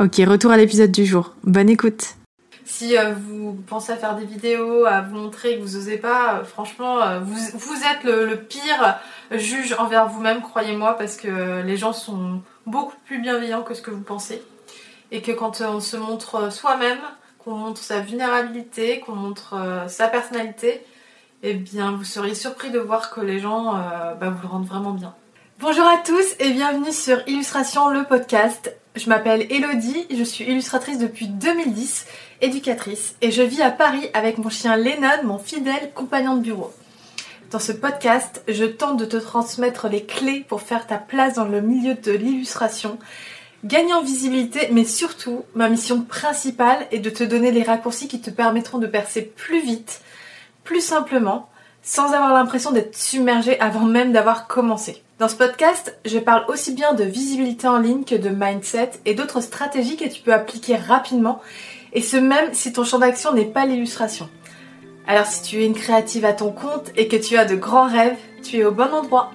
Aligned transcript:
Ok, 0.00 0.16
retour 0.26 0.50
à 0.50 0.56
l'épisode 0.56 0.90
du 0.90 1.04
jour. 1.04 1.34
Bonne 1.44 1.68
écoute. 1.68 2.16
Si 2.64 2.96
euh, 2.96 3.12
vous 3.12 3.52
pensez 3.66 3.92
à 3.92 3.96
faire 3.96 4.16
des 4.16 4.24
vidéos, 4.24 4.86
à 4.86 5.02
vous 5.02 5.16
montrer 5.16 5.56
que 5.58 5.62
vous 5.62 5.76
osez 5.76 5.98
pas, 5.98 6.36
euh, 6.36 6.44
franchement, 6.44 7.02
euh, 7.02 7.20
vous, 7.20 7.36
vous, 7.54 7.74
êtes 7.84 8.04
le, 8.04 8.36
pire 8.36 8.98
juge 9.30 9.74
envers 9.78 10.08
vous-même, 10.08 10.40
croyez-moi, 10.40 10.96
parce 10.96 11.16
que 11.18 11.60
les 11.60 11.76
gens 11.76 11.92
sont 11.92 12.40
beaucoup 12.64 12.96
plus 13.04 13.20
bienveillants 13.20 13.62
que 13.62 13.74
ce 13.74 13.82
que 13.82 13.90
vous 13.90 14.00
pensez. 14.00 14.42
Et 15.10 15.20
que 15.20 15.32
quand 15.32 15.60
on 15.60 15.80
se 15.80 15.98
montre 15.98 16.50
soi-même, 16.50 17.00
qu'on 17.38 17.54
montre 17.56 17.82
sa 17.82 18.00
vulnérabilité, 18.00 19.00
qu'on 19.00 19.16
montre 19.16 19.84
sa 19.88 20.08
personnalité, 20.08 20.80
eh 21.42 21.52
bien, 21.52 21.92
vous 21.92 22.04
seriez 22.04 22.34
surpris 22.34 22.70
de 22.70 22.78
voir 22.78 23.10
que 23.10 23.20
les 23.20 23.38
gens 23.38 23.72
bah, 24.18 24.30
vous 24.30 24.40
le 24.40 24.48
rendent 24.48 24.66
vraiment 24.66 24.92
bien. 24.92 25.14
Bonjour 25.62 25.86
à 25.86 25.98
tous 25.98 26.34
et 26.40 26.50
bienvenue 26.50 26.90
sur 26.90 27.22
Illustration 27.28 27.88
le 27.88 28.02
podcast. 28.02 28.74
Je 28.96 29.08
m'appelle 29.08 29.46
Elodie, 29.48 30.08
je 30.10 30.24
suis 30.24 30.44
illustratrice 30.44 30.98
depuis 30.98 31.28
2010, 31.28 32.04
éducatrice, 32.40 33.14
et 33.20 33.30
je 33.30 33.42
vis 33.42 33.62
à 33.62 33.70
Paris 33.70 34.10
avec 34.12 34.38
mon 34.38 34.48
chien 34.48 34.76
Lennon, 34.76 35.22
mon 35.22 35.38
fidèle 35.38 35.92
compagnon 35.94 36.34
de 36.34 36.40
bureau. 36.40 36.72
Dans 37.52 37.60
ce 37.60 37.70
podcast, 37.70 38.42
je 38.48 38.64
tente 38.64 38.96
de 38.96 39.04
te 39.04 39.16
transmettre 39.16 39.86
les 39.86 40.04
clés 40.04 40.44
pour 40.48 40.62
faire 40.62 40.88
ta 40.88 40.98
place 40.98 41.34
dans 41.34 41.44
le 41.44 41.60
milieu 41.60 41.94
de 41.94 42.10
l'illustration, 42.10 42.98
gagner 43.62 43.94
en 43.94 44.02
visibilité, 44.02 44.68
mais 44.72 44.84
surtout, 44.84 45.44
ma 45.54 45.68
mission 45.68 46.02
principale 46.02 46.88
est 46.90 46.98
de 46.98 47.08
te 47.08 47.22
donner 47.22 47.52
les 47.52 47.62
raccourcis 47.62 48.08
qui 48.08 48.20
te 48.20 48.30
permettront 48.30 48.78
de 48.78 48.88
percer 48.88 49.22
plus 49.22 49.60
vite, 49.60 50.00
plus 50.64 50.80
simplement, 50.80 51.48
sans 51.84 52.14
avoir 52.14 52.32
l'impression 52.32 52.72
d'être 52.72 52.96
submergé 52.96 53.60
avant 53.60 53.84
même 53.84 54.12
d'avoir 54.12 54.48
commencé. 54.48 55.04
Dans 55.18 55.28
ce 55.28 55.36
podcast, 55.36 55.96
je 56.04 56.18
parle 56.18 56.44
aussi 56.48 56.72
bien 56.72 56.94
de 56.94 57.04
visibilité 57.04 57.68
en 57.68 57.78
ligne 57.78 58.04
que 58.04 58.14
de 58.14 58.30
mindset 58.30 58.92
et 59.04 59.14
d'autres 59.14 59.40
stratégies 59.40 59.96
que 59.96 60.08
tu 60.08 60.22
peux 60.22 60.32
appliquer 60.32 60.76
rapidement, 60.76 61.40
et 61.92 62.00
ce 62.00 62.16
même 62.16 62.52
si 62.54 62.72
ton 62.72 62.82
champ 62.82 62.98
d'action 62.98 63.32
n'est 63.32 63.44
pas 63.44 63.66
l'illustration. 63.66 64.28
Alors 65.06 65.26
si 65.26 65.42
tu 65.42 65.62
es 65.62 65.66
une 65.66 65.74
créative 65.74 66.24
à 66.24 66.32
ton 66.32 66.50
compte 66.50 66.90
et 66.96 67.08
que 67.08 67.16
tu 67.16 67.36
as 67.36 67.44
de 67.44 67.54
grands 67.54 67.88
rêves, 67.88 68.16
tu 68.42 68.58
es 68.58 68.64
au 68.64 68.72
bon 68.72 68.92
endroit. 68.92 69.30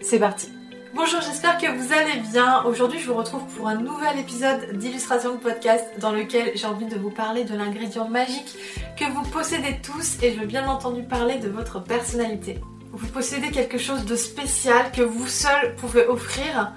C'est 0.00 0.18
parti. 0.18 0.48
Bonjour, 0.94 1.22
j'espère 1.22 1.56
que 1.56 1.66
vous 1.66 1.92
allez 1.92 2.20
bien. 2.30 2.64
Aujourd'hui, 2.64 2.98
je 2.98 3.06
vous 3.06 3.16
retrouve 3.16 3.42
pour 3.56 3.66
un 3.66 3.76
nouvel 3.76 4.18
épisode 4.18 4.76
d'illustration 4.76 5.32
de 5.32 5.38
podcast 5.38 5.86
dans 5.98 6.12
lequel 6.12 6.52
j'ai 6.54 6.66
envie 6.66 6.86
de 6.86 6.96
vous 6.96 7.10
parler 7.10 7.44
de 7.44 7.56
l'ingrédient 7.56 8.08
magique 8.08 8.56
que 8.98 9.06
vous 9.06 9.22
possédez 9.30 9.80
tous 9.82 10.22
et 10.22 10.34
je 10.34 10.40
veux 10.40 10.46
bien 10.46 10.68
entendu 10.68 11.02
parler 11.02 11.38
de 11.38 11.48
votre 11.48 11.82
personnalité 11.82 12.60
vous 12.92 13.08
possédez 13.08 13.50
quelque 13.50 13.78
chose 13.78 14.04
de 14.04 14.16
spécial 14.16 14.92
que 14.92 15.02
vous 15.02 15.26
seul 15.26 15.74
pouvez 15.76 16.06
offrir. 16.06 16.72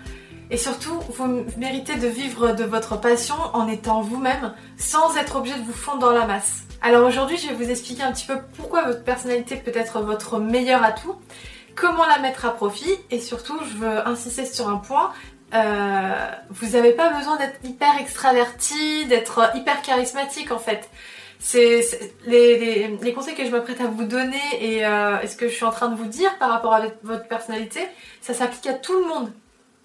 Et 0.49 0.57
surtout, 0.57 0.99
vous 1.09 1.45
méritez 1.57 1.95
de 1.95 2.07
vivre 2.07 2.53
de 2.53 2.63
votre 2.63 2.99
passion 2.99 3.35
en 3.53 3.67
étant 3.67 4.01
vous-même 4.01 4.53
sans 4.77 5.17
être 5.17 5.37
obligé 5.37 5.57
de 5.57 5.63
vous 5.63 5.73
fondre 5.73 5.99
dans 5.99 6.11
la 6.11 6.25
masse. 6.25 6.63
Alors 6.81 7.05
aujourd'hui, 7.07 7.37
je 7.37 7.47
vais 7.47 7.55
vous 7.55 7.69
expliquer 7.69 8.03
un 8.03 8.11
petit 8.11 8.27
peu 8.27 8.37
pourquoi 8.55 8.83
votre 8.83 9.03
personnalité 9.03 9.55
peut 9.55 9.71
être 9.73 10.01
votre 10.01 10.39
meilleur 10.39 10.83
atout, 10.83 11.15
comment 11.73 12.05
la 12.05 12.19
mettre 12.19 12.45
à 12.45 12.53
profit 12.53 12.91
et 13.09 13.19
surtout, 13.19 13.57
je 13.69 13.77
veux 13.77 14.07
insister 14.07 14.45
sur 14.45 14.69
un 14.69 14.77
point. 14.77 15.11
Euh, 15.53 16.31
vous 16.49 16.69
n'avez 16.71 16.91
pas 16.91 17.09
besoin 17.09 17.37
d'être 17.37 17.59
hyper 17.63 17.97
extraverti, 17.99 19.05
d'être 19.05 19.51
hyper 19.55 19.81
charismatique 19.81 20.51
en 20.51 20.59
fait 20.59 20.89
c'est 21.39 22.15
les, 22.25 23.13
conseils 23.13 23.35
que 23.35 23.45
je 23.45 23.51
m'apprête 23.51 23.81
à 23.81 23.87
vous 23.87 24.05
donner 24.05 24.41
euh, 24.85 25.19
et, 25.21 25.27
ce 25.27 25.35
que 25.35 25.47
je 25.47 25.53
suis 25.53 25.65
en 25.65 25.71
train 25.71 25.89
de 25.89 25.95
vous 25.95 26.05
dire 26.05 26.37
par 26.37 26.49
rapport 26.49 26.73
à 26.73 26.81
votre 27.03 27.27
personnalité, 27.27 27.81
ça 28.21 28.33
s'applique 28.33 28.67
à 28.67 28.73
tout 28.73 28.97
le 28.99 29.05
monde. 29.05 29.31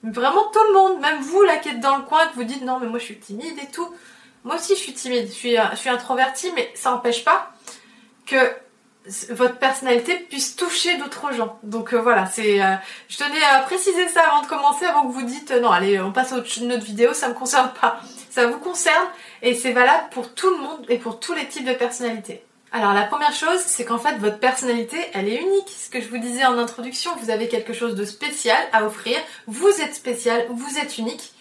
Vraiment 0.03 0.45
tout 0.53 0.65
le 0.69 0.75
monde, 0.75 1.01
même 1.01 1.21
vous 1.21 1.43
là 1.43 1.57
qui 1.59 1.69
êtes 1.69 1.81
dans 1.81 1.97
le 1.97 2.05
coin, 2.05 2.27
que 2.29 2.35
vous 2.35 2.45
dites 2.45 2.63
non 2.63 2.79
mais 2.81 2.87
moi 2.87 2.99
je 2.99 3.05
suis 3.05 3.19
timide 3.19 3.59
et 3.63 3.71
tout. 3.71 3.89
Moi 4.45 4.57
aussi 4.57 4.75
je 4.75 4.81
suis 4.81 4.95
timide, 4.95 5.27
je 5.27 5.33
suis, 5.33 5.57
je 5.73 5.77
suis 5.77 5.91
introvertie, 5.91 6.51
mais 6.55 6.71
ça 6.75 6.91
n'empêche 6.91 7.25
pas 7.25 7.53
que 8.27 8.37
votre 9.31 9.57
personnalité 9.57 10.15
puisse 10.29 10.57
toucher 10.57 10.97
d'autres 10.99 11.33
gens. 11.33 11.59
Donc 11.63 11.95
euh, 11.95 12.01
voilà, 12.01 12.27
c'est, 12.27 12.63
euh, 12.63 12.75
je 13.09 13.17
tenais 13.17 13.43
à 13.43 13.61
préciser 13.61 14.09
ça 14.09 14.23
avant 14.31 14.43
de 14.43 14.47
commencer, 14.47 14.85
avant 14.85 15.07
que 15.07 15.13
vous 15.13 15.23
dites 15.23 15.51
non 15.53 15.71
allez 15.71 16.01
on 16.01 16.13
passe 16.13 16.33
à 16.33 16.37
une 16.59 16.73
autre 16.73 16.85
vidéo, 16.85 17.13
ça 17.13 17.29
me 17.29 17.35
concerne 17.35 17.71
pas. 17.81 18.01
Ça 18.31 18.47
vous 18.47 18.59
concerne 18.59 19.09
et 19.43 19.55
c'est 19.55 19.73
valable 19.73 20.09
pour 20.11 20.35
tout 20.35 20.51
le 20.51 20.59
monde 20.59 20.85
et 20.89 20.99
pour 20.99 21.21
tous 21.21 21.35
les 21.35 21.47
types 21.49 21.67
de 21.67 21.73
personnalités. 21.75 22.43
Alors 22.73 22.95
la 22.95 23.03
première 23.03 23.33
chose, 23.33 23.59
c'est 23.59 23.85
qu'en 23.85 23.99
fait 23.99 24.17
votre 24.19 24.39
personnalité, 24.39 24.97
elle 25.13 25.29
est 25.29 25.41
unique. 25.41 25.69
Ce 25.69 25.91
que 25.91 26.01
je 26.01 26.09
vous 26.09 26.19
disais 26.19 26.45
en 26.45 26.57
introduction, 26.57 27.11
vous 27.21 27.31
avez 27.31 27.49
quelque 27.49 27.73
chose 27.73 27.97
de 27.97 28.05
spécial 28.05 28.59
à 28.73 28.85
offrir. 28.85 29.19
Vous 29.49 29.69
êtes 29.81 29.95
spécial, 29.95 30.47
vous 30.51 30.79
êtes 30.79 30.99
unique. 30.99 31.33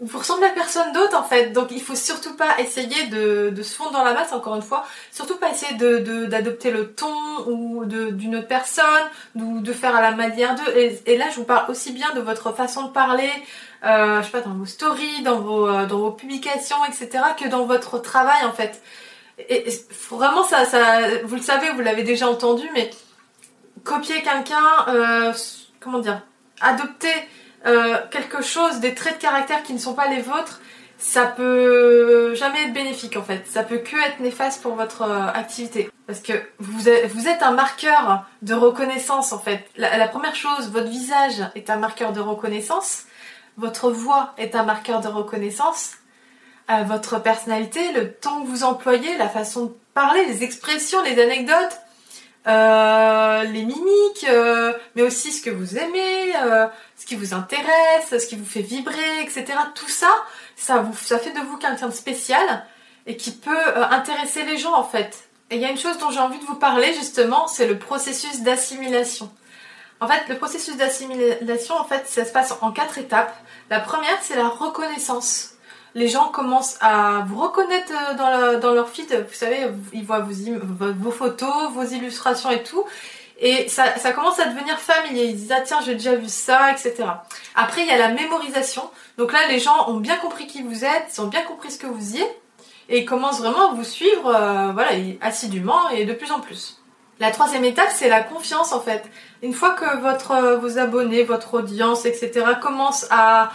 Vous 0.00 0.18
ressemblez 0.18 0.46
à 0.46 0.50
personne 0.50 0.92
d'autre 0.92 1.18
en 1.18 1.24
fait, 1.24 1.50
donc 1.50 1.68
il 1.72 1.82
faut 1.82 1.96
surtout 1.96 2.34
pas 2.36 2.60
essayer 2.60 3.08
de, 3.08 3.60
se 3.60 3.74
fondre 3.74 3.90
dans 3.90 4.04
la 4.04 4.14
masse 4.14 4.32
encore 4.32 4.54
une 4.54 4.62
fois, 4.62 4.86
surtout 5.10 5.36
pas 5.36 5.50
essayer 5.50 5.74
d'adopter 5.74 6.70
le 6.70 6.92
ton 6.92 7.12
ou 7.48 7.84
d'une 7.84 8.36
autre 8.36 8.46
personne, 8.46 8.84
ou 9.34 9.58
de 9.58 9.72
faire 9.72 9.96
à 9.96 10.00
la 10.00 10.12
manière 10.12 10.54
d'eux. 10.54 10.76
et, 11.06 11.16
là 11.16 11.26
je 11.30 11.36
vous 11.36 11.44
parle 11.44 11.68
aussi 11.70 11.90
bien 11.90 12.14
de 12.14 12.20
votre 12.20 12.54
façon 12.54 12.84
de 12.84 12.92
parler, 12.92 13.30
euh, 13.84 14.20
je 14.20 14.26
sais 14.26 14.32
pas, 14.32 14.40
dans 14.40 14.54
vos 14.54 14.66
stories, 14.66 15.22
dans 15.22 15.40
vos, 15.40 15.68
euh, 15.68 15.86
dans 15.86 15.98
vos 15.98 16.10
publications, 16.12 16.84
etc., 16.86 17.24
que 17.38 17.48
dans 17.48 17.64
votre 17.64 17.98
travail 17.98 18.44
en 18.44 18.52
fait. 18.52 18.82
Et, 19.48 19.64
vraiment, 20.10 20.44
ça, 20.44 20.64
ça, 20.64 21.00
vous 21.24 21.36
le 21.36 21.42
savez, 21.42 21.70
vous 21.70 21.80
l'avez 21.80 22.02
déjà 22.02 22.28
entendu, 22.28 22.68
mais 22.74 22.90
copier 23.84 24.22
quelqu'un, 24.22 24.86
euh, 24.88 25.32
comment 25.80 26.00
dire, 26.00 26.20
adopter 26.60 27.08
euh, 27.66 27.96
quelque 28.10 28.42
chose, 28.42 28.80
des 28.80 28.94
traits 28.94 29.16
de 29.16 29.22
caractère 29.22 29.62
qui 29.62 29.72
ne 29.72 29.78
sont 29.78 29.94
pas 29.94 30.08
les 30.08 30.20
vôtres, 30.20 30.60
ça 30.98 31.24
peut 31.24 32.34
jamais 32.34 32.64
être 32.64 32.74
bénéfique 32.74 33.16
en 33.16 33.22
fait. 33.22 33.46
Ça 33.46 33.62
peut 33.62 33.78
que 33.78 33.96
être 33.96 34.20
néfaste 34.20 34.62
pour 34.62 34.74
votre 34.74 35.02
euh, 35.02 35.26
activité. 35.32 35.90
Parce 36.06 36.20
que 36.20 36.32
vous 36.58 36.88
êtes, 36.88 37.10
vous 37.12 37.26
êtes 37.26 37.42
un 37.42 37.52
marqueur 37.52 38.26
de 38.42 38.54
reconnaissance 38.54 39.32
en 39.32 39.38
fait. 39.38 39.66
La, 39.76 40.08
première 40.08 40.34
chose, 40.34 40.70
votre 40.70 40.88
visage 40.88 41.42
est 41.54 41.70
un 41.70 41.76
marqueur 41.76 42.12
de 42.12 42.20
reconnaissance. 42.20 43.04
Votre 43.60 43.90
voix 43.90 44.32
est 44.38 44.54
un 44.54 44.62
marqueur 44.62 45.02
de 45.02 45.08
reconnaissance. 45.08 45.90
Euh, 46.70 46.82
votre 46.84 47.18
personnalité, 47.22 47.92
le 47.92 48.10
ton 48.10 48.42
que 48.42 48.46
vous 48.46 48.64
employez, 48.64 49.18
la 49.18 49.28
façon 49.28 49.66
de 49.66 49.72
parler, 49.92 50.24
les 50.24 50.42
expressions, 50.42 51.02
les 51.02 51.20
anecdotes, 51.20 51.78
euh, 52.46 53.44
les 53.44 53.66
mimiques, 53.66 54.26
euh, 54.30 54.72
mais 54.96 55.02
aussi 55.02 55.30
ce 55.30 55.42
que 55.42 55.50
vous 55.50 55.76
aimez, 55.76 56.32
ce 56.96 57.04
qui 57.04 57.16
vous 57.16 57.34
intéresse, 57.34 58.08
ce 58.08 58.26
qui 58.26 58.36
vous 58.36 58.46
fait 58.46 58.62
vibrer, 58.62 59.20
etc. 59.20 59.44
Tout 59.74 59.90
ça, 59.90 60.10
ça, 60.56 60.78
vous, 60.78 60.96
ça 60.96 61.18
fait 61.18 61.32
de 61.32 61.40
vous 61.40 61.58
quelqu'un 61.58 61.88
de 61.88 61.92
spécial 61.92 62.64
et 63.06 63.18
qui 63.18 63.30
peut 63.30 63.76
intéresser 63.90 64.44
les 64.44 64.56
gens 64.56 64.74
en 64.74 64.84
fait. 64.84 65.28
Et 65.50 65.56
il 65.56 65.60
y 65.60 65.66
a 65.66 65.70
une 65.70 65.78
chose 65.78 65.98
dont 65.98 66.10
j'ai 66.10 66.20
envie 66.20 66.38
de 66.38 66.46
vous 66.46 66.54
parler 66.54 66.94
justement, 66.94 67.46
c'est 67.46 67.66
le 67.66 67.78
processus 67.78 68.40
d'assimilation. 68.40 69.30
En 70.00 70.08
fait, 70.08 70.28
le 70.28 70.38
processus 70.38 70.76
d'assimilation, 70.76 71.74
en 71.76 71.84
fait, 71.84 72.08
ça 72.08 72.24
se 72.24 72.32
passe 72.32 72.54
en 72.62 72.72
quatre 72.72 72.96
étapes. 72.96 73.36
La 73.70 73.78
première, 73.78 74.18
c'est 74.20 74.36
la 74.36 74.48
reconnaissance. 74.48 75.54
Les 75.94 76.08
gens 76.08 76.28
commencent 76.28 76.76
à 76.80 77.24
vous 77.28 77.40
reconnaître 77.40 77.92
euh, 77.92 78.58
dans, 78.58 78.72
leur 78.72 78.88
feed. 78.88 79.26
Vous 79.28 79.34
savez, 79.34 79.68
ils 79.92 80.04
voient 80.04 80.20
vos, 80.20 81.10
photos, 81.12 81.70
vos 81.72 81.84
illustrations 81.84 82.50
et 82.50 82.62
tout. 82.64 82.84
Et 83.38 83.68
ça, 83.68 83.96
ça 83.96 84.12
commence 84.12 84.38
à 84.38 84.46
devenir 84.46 84.78
familier. 84.78 85.26
Ils 85.26 85.36
disent 85.36 85.52
ah 85.52 85.62
tiens 85.62 85.78
j'ai 85.84 85.94
déjà 85.94 86.14
vu 86.14 86.28
ça, 86.28 86.72
etc. 86.72 87.04
Après 87.54 87.82
il 87.82 87.86
y 87.86 87.90
a 87.90 87.96
la 87.96 88.08
mémorisation. 88.08 88.90
Donc 89.16 89.32
là 89.32 89.46
les 89.48 89.58
gens 89.58 89.88
ont 89.88 89.96
bien 89.96 90.16
compris 90.16 90.46
qui 90.46 90.62
vous 90.62 90.84
êtes, 90.84 91.06
ils 91.16 91.20
ont 91.22 91.28
bien 91.28 91.42
compris 91.42 91.70
ce 91.70 91.78
que 91.78 91.86
vous 91.86 92.16
y 92.16 92.20
êtes 92.20 92.40
et 92.90 92.98
ils 92.98 93.06
commencent 93.06 93.40
vraiment 93.40 93.70
à 93.70 93.74
vous 93.74 93.84
suivre 93.84 94.26
euh, 94.26 94.72
voilà 94.72 94.90
assidûment 95.22 95.88
et 95.90 96.04
de 96.04 96.12
plus 96.12 96.32
en 96.32 96.40
plus. 96.40 96.82
La 97.18 97.30
troisième 97.30 97.64
étape, 97.64 97.90
c'est 97.92 98.08
la 98.08 98.22
confiance 98.22 98.72
en 98.72 98.80
fait. 98.80 99.04
Une 99.42 99.54
fois 99.54 99.70
que 99.70 99.98
votre, 100.00 100.32
euh, 100.32 100.58
vos 100.58 100.78
abonnés, 100.78 101.24
votre 101.24 101.54
audience, 101.54 102.04
etc. 102.04 102.44
commencent 102.60 103.06
à, 103.10 103.50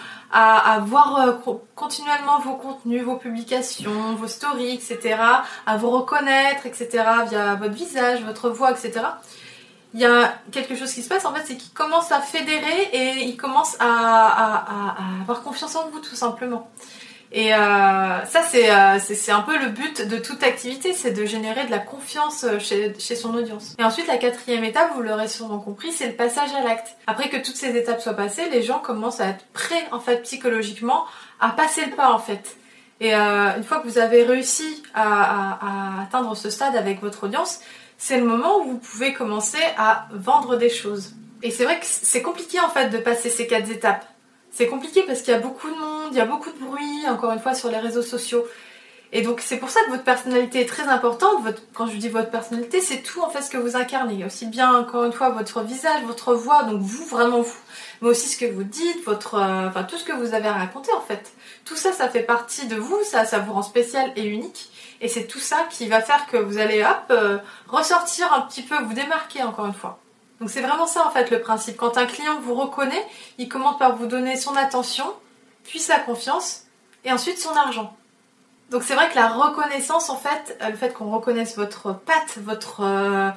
voir 0.82 1.28
euh, 1.48 1.54
continuellement 1.76 2.40
vos 2.40 2.56
contenus, 2.56 3.04
vos 3.04 3.16
publications, 3.16 4.16
vos 4.16 4.28
stories, 4.28 4.74
etc. 4.74 5.18
À 5.66 5.78
vous 5.78 5.90
reconnaître, 5.92 6.66
etc. 6.66 7.04
via 7.30 7.56
votre 7.56 7.74
visage, 7.74 8.24
votre 8.24 8.50
voix, 8.50 8.72
etc. 8.72 9.02
Il 9.94 10.02
y 10.02 10.06
a 10.06 10.34
quelque 10.52 10.76
chose 10.76 10.92
qui 10.92 11.04
se 11.04 11.08
passe 11.08 11.24
en 11.24 11.34
fait, 11.34 11.44
c'est 11.46 11.56
qu'ils 11.56 11.72
commencent 11.72 12.12
à 12.12 12.20
fédérer 12.20 12.90
et 12.92 13.24
ils 13.24 13.38
commencent 13.38 13.78
à 13.80 14.66
avoir 15.22 15.42
confiance 15.42 15.76
en 15.78 15.88
vous 15.90 16.00
tout 16.00 16.16
simplement. 16.16 16.70
Et 17.32 17.54
euh, 17.54 17.58
ça, 18.26 18.44
euh, 18.54 19.00
c'est 19.00 19.32
un 19.32 19.42
peu 19.42 19.58
le 19.58 19.70
but 19.70 20.08
de 20.08 20.18
toute 20.18 20.44
activité, 20.44 20.94
c'est 20.94 21.12
de 21.12 21.26
générer 21.26 21.66
de 21.66 21.72
la 21.72 21.80
confiance 21.80 22.44
euh, 22.44 22.60
chez, 22.60 22.94
chez, 23.00 23.16
son 23.16 23.34
audience. 23.34 23.76
Et 23.80 23.84
ensuite, 23.84 24.08
la 24.08 24.18
quatrième 24.18 24.64
étape, 24.64 24.92
vous 24.96 25.02
l'aurez 25.02 25.28
sûrement 25.28 25.60
compris, 25.60 25.92
c'est 25.92 26.08
le 26.08 26.14
passage 26.14 26.54
à 26.54 26.64
l'acte. 26.64 26.96
Après 27.08 27.30
que 27.30 27.38
toutes 27.38 27.56
ces 27.56 27.76
étapes 27.76 28.00
soient 28.00 28.14
passées, 28.14 28.50
les 28.52 28.62
gens 28.62 28.80
commencent 28.80 29.20
à 29.20 29.30
être 29.30 29.46
prêts, 29.54 29.88
en 29.92 30.00
fait, 30.00 30.22
psychologiquement, 30.24 31.06
à 31.40 31.50
passer 31.50 31.86
le 31.86 31.92
pas, 31.92 32.12
en 32.14 32.20
fait. 32.20 32.56
Et 33.02 33.14
euh, 33.14 33.58
une 33.58 33.64
fois 33.64 33.80
que 33.80 33.88
vous 33.88 33.98
avez 33.98 34.24
réussi 34.24 34.84
à, 34.94 35.02
à, 35.02 36.00
à 36.00 36.04
atteindre 36.04 36.36
ce 36.38 36.50
stade 36.50 36.76
avec 36.76 37.02
votre 37.02 37.26
audience, 37.26 37.60
c'est 37.98 38.18
le 38.18 38.26
moment 38.26 38.60
où 38.60 38.64
vous 38.72 38.78
pouvez 38.78 39.14
commencer 39.14 39.62
à 39.78 40.08
vendre 40.12 40.56
des 40.56 40.70
choses. 40.70 41.14
Et 41.44 41.52
c'est 41.52 41.66
vrai 41.66 41.80
que 41.80 41.86
c'est 41.86 42.22
compliqué, 42.22 42.60
en 42.60 42.70
fait, 42.70 42.90
de 42.90 42.98
passer 42.98 43.30
ces 43.30 43.48
quatre 43.48 43.70
étapes 43.70 44.06
c'est 44.56 44.68
compliqué 44.68 45.04
parce 45.04 45.22
qu'il 45.22 45.34
y 45.34 45.38
a 45.38 45.40
beaucoup 45.40 45.70
de 45.70 45.76
monde, 45.76 46.10
il 46.12 46.18
y 46.18 46.22
a 46.22 46.26
beaucoup 46.26 46.50
de 46.50 46.58
bruit, 46.58 47.08
encore 47.10 47.34
une 47.34 47.40
fois, 47.40 47.54
sur 47.54 47.70
les 47.70 47.78
réseaux 47.78 48.02
sociaux. 48.02 48.46
Et 49.12 49.22
donc 49.22 49.42
c'est 49.42 49.58
pour 49.58 49.70
ça 49.70 49.82
que 49.86 49.92
votre 49.92 50.04
personnalité 50.04 50.62
est 50.62 50.66
très 50.66 50.88
importante. 50.88 51.44
Quand 51.74 51.88
je 51.88 51.98
dis 51.98 52.08
votre 52.08 52.32
personnalité, 52.32 52.80
c'est 52.82 53.02
tout 53.02 53.22
en 53.22 53.30
fait 53.30 53.42
ce 53.42 53.50
que 53.50 53.58
vous 53.58 53.76
incarnez. 53.76 54.26
Aussi 54.26 54.46
bien 54.46 54.74
encore 54.74 55.04
une 55.04 55.12
fois 55.12 55.30
votre 55.30 55.62
visage, 55.62 56.04
votre 56.04 56.34
voix, 56.34 56.64
donc 56.64 56.82
vous 56.82 57.06
vraiment 57.06 57.42
vous, 57.42 57.58
mais 58.02 58.10
aussi 58.10 58.30
ce 58.30 58.38
que 58.38 58.46
vous 58.46 58.64
dites, 58.64 59.04
votre, 59.06 59.36
euh, 59.36 59.68
enfin 59.68 59.84
tout 59.84 59.98
ce 59.98 60.06
que 60.06 60.14
vous 60.14 60.34
avez 60.34 60.48
à 60.48 60.54
raconter 60.54 60.92
en 60.94 61.02
fait. 61.02 61.34
Tout 61.66 61.76
ça, 61.76 61.92
ça 61.92 62.10
fait 62.10 62.24
partie 62.24 62.68
de 62.68 62.76
vous, 62.76 62.98
ça, 63.04 63.26
ça 63.26 63.40
vous 63.40 63.54
rend 63.54 63.62
spécial 63.62 64.12
et 64.16 64.26
unique. 64.26 64.70
Et 65.02 65.10
c'est 65.10 65.28
tout 65.28 65.40
ça 65.40 65.66
qui 65.70 65.88
va 65.88 66.02
faire 66.02 66.28
que 66.28 66.38
vous 66.38 66.58
allez 66.58 66.82
hop 66.82 67.12
euh, 67.12 67.38
ressortir 67.68 68.34
un 68.34 68.42
petit 68.42 68.64
peu, 68.64 68.76
vous 68.84 68.94
démarquer 68.94 69.44
encore 69.44 69.66
une 69.66 69.74
fois. 69.74 70.00
Donc 70.40 70.50
c'est 70.50 70.62
vraiment 70.62 70.88
ça 70.88 71.06
en 71.08 71.12
fait 71.12 71.32
le 71.32 71.42
principe. 71.42 71.78
Quand 71.78 71.98
un 71.98 72.06
client 72.06 72.40
vous 72.42 72.56
reconnaît, 72.56 73.06
il 73.38 73.48
commence 73.48 73.78
par 73.78 73.96
vous 73.96 74.06
donner 74.06 74.36
son 74.38 74.56
attention, 74.56 75.06
puis 75.64 75.80
sa 75.80 76.00
confiance, 76.00 76.64
et 77.04 77.12
ensuite 77.12 77.40
son 77.40 77.56
argent. 77.56 77.96
Donc 78.72 78.82
c'est 78.84 78.96
vrai 78.96 79.10
que 79.10 79.16
la 79.16 79.28
reconnaissance, 79.28 80.10
en 80.10 80.18
fait, 80.18 80.58
euh, 80.62 80.70
le 80.70 80.76
fait 80.76 80.92
qu'on 80.92 81.12
reconnaisse 81.12 81.56
votre 81.56 81.94
patte, 81.94 82.40
votre 82.44 82.82
euh, 82.82 83.30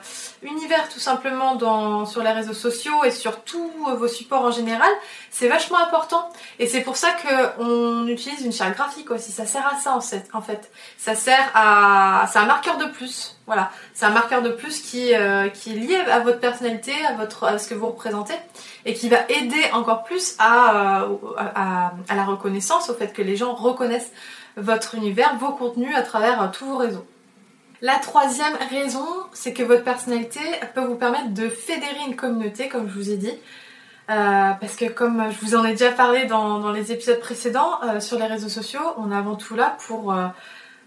univers 0.43 0.89
tout 0.89 1.01
simplement 1.01 1.55
dans, 1.55 2.07
sur 2.07 2.23
les 2.23 2.33
réseaux 2.33 2.55
sociaux 2.55 3.05
et 3.05 3.11
sur 3.11 3.45
tous 3.45 3.71
vos 3.97 4.09
supports 4.09 4.43
en 4.43 4.51
général, 4.51 4.91
c'est 5.31 5.49
vachement 5.49 5.79
important. 5.79 6.31
Et 6.59 6.67
c'est 6.67 6.81
pour 6.81 6.97
ça 6.97 7.11
qu'on 7.13 8.07
utilise 8.07 8.43
une 8.43 8.53
charte 8.53 8.75
graphique 8.75 9.11
aussi. 9.11 9.31
Ça 9.31 9.45
sert 9.45 9.67
à 9.67 9.79
ça 9.79 9.95
en 10.33 10.41
fait. 10.41 10.71
Ça 10.97 11.15
sert 11.15 11.51
à, 11.55 12.27
c'est 12.33 12.39
un 12.39 12.47
marqueur 12.47 12.79
de 12.79 12.87
plus. 12.87 13.38
Voilà, 13.49 13.71
c'est 13.95 14.05
un 14.05 14.11
marqueur 14.11 14.43
de 14.43 14.51
plus 14.51 14.83
qui, 14.83 15.15
euh, 15.15 15.47
est 15.47 15.71
lié 15.71 15.97
à 15.97 16.21
votre 16.21 16.39
personnalité, 16.39 16.93
à 17.43 17.59
ce 17.59 17.67
que 17.67 17.75
vous 17.75 17.87
représentez, 17.87 18.35
et 18.85 18.93
qui 18.93 19.09
va 19.09 19.17
aider 19.31 19.71
encore 19.73 20.05
plus 20.05 20.37
à, 20.39 21.07
à, 21.39 22.15
la 22.15 22.25
reconnaissance, 22.25 22.91
au 22.91 22.95
fait 22.95 23.15
que 23.15 23.23
les 23.23 23.37
gens 23.37 23.55
reconnaissent 23.55 24.13
votre 24.59 24.97
univers, 24.97 25.35
vos 25.37 25.53
contenus 25.53 25.97
à 25.97 26.03
travers 26.03 26.43
euh, 26.43 26.49
tous 26.53 26.67
vos 26.67 26.77
réseaux. 26.77 27.07
La 27.81 27.95
troisième 27.95 28.55
raison, 28.71 29.07
c'est 29.33 29.55
que 29.55 29.63
votre 29.63 29.83
personnalité 29.83 30.41
peut 30.75 30.85
vous 30.85 30.97
permettre 30.97 31.33
de 31.33 31.49
fédérer 31.49 32.05
une 32.07 32.17
communauté, 32.17 32.69
comme 32.69 32.87
je 32.87 32.93
vous 32.93 33.11
ai 33.11 33.17
dit. 33.17 33.33
Euh, 34.11 34.51
parce 34.61 34.77
que 34.77 34.91
comme 34.91 35.31
je 35.31 35.41
vous 35.41 35.55
en 35.55 35.65
ai 35.65 35.71
déjà 35.71 35.93
parlé 35.93 36.27
dans, 36.27 36.71
les 36.71 36.93
épisodes 36.93 37.21
précédents, 37.21 37.79
euh, 37.83 38.01
sur 38.01 38.19
les 38.19 38.27
réseaux 38.27 38.51
sociaux, 38.51 38.83
on 38.99 39.11
est 39.11 39.17
avant 39.17 39.37
tout 39.37 39.55
là 39.55 39.79
pour, 39.87 40.15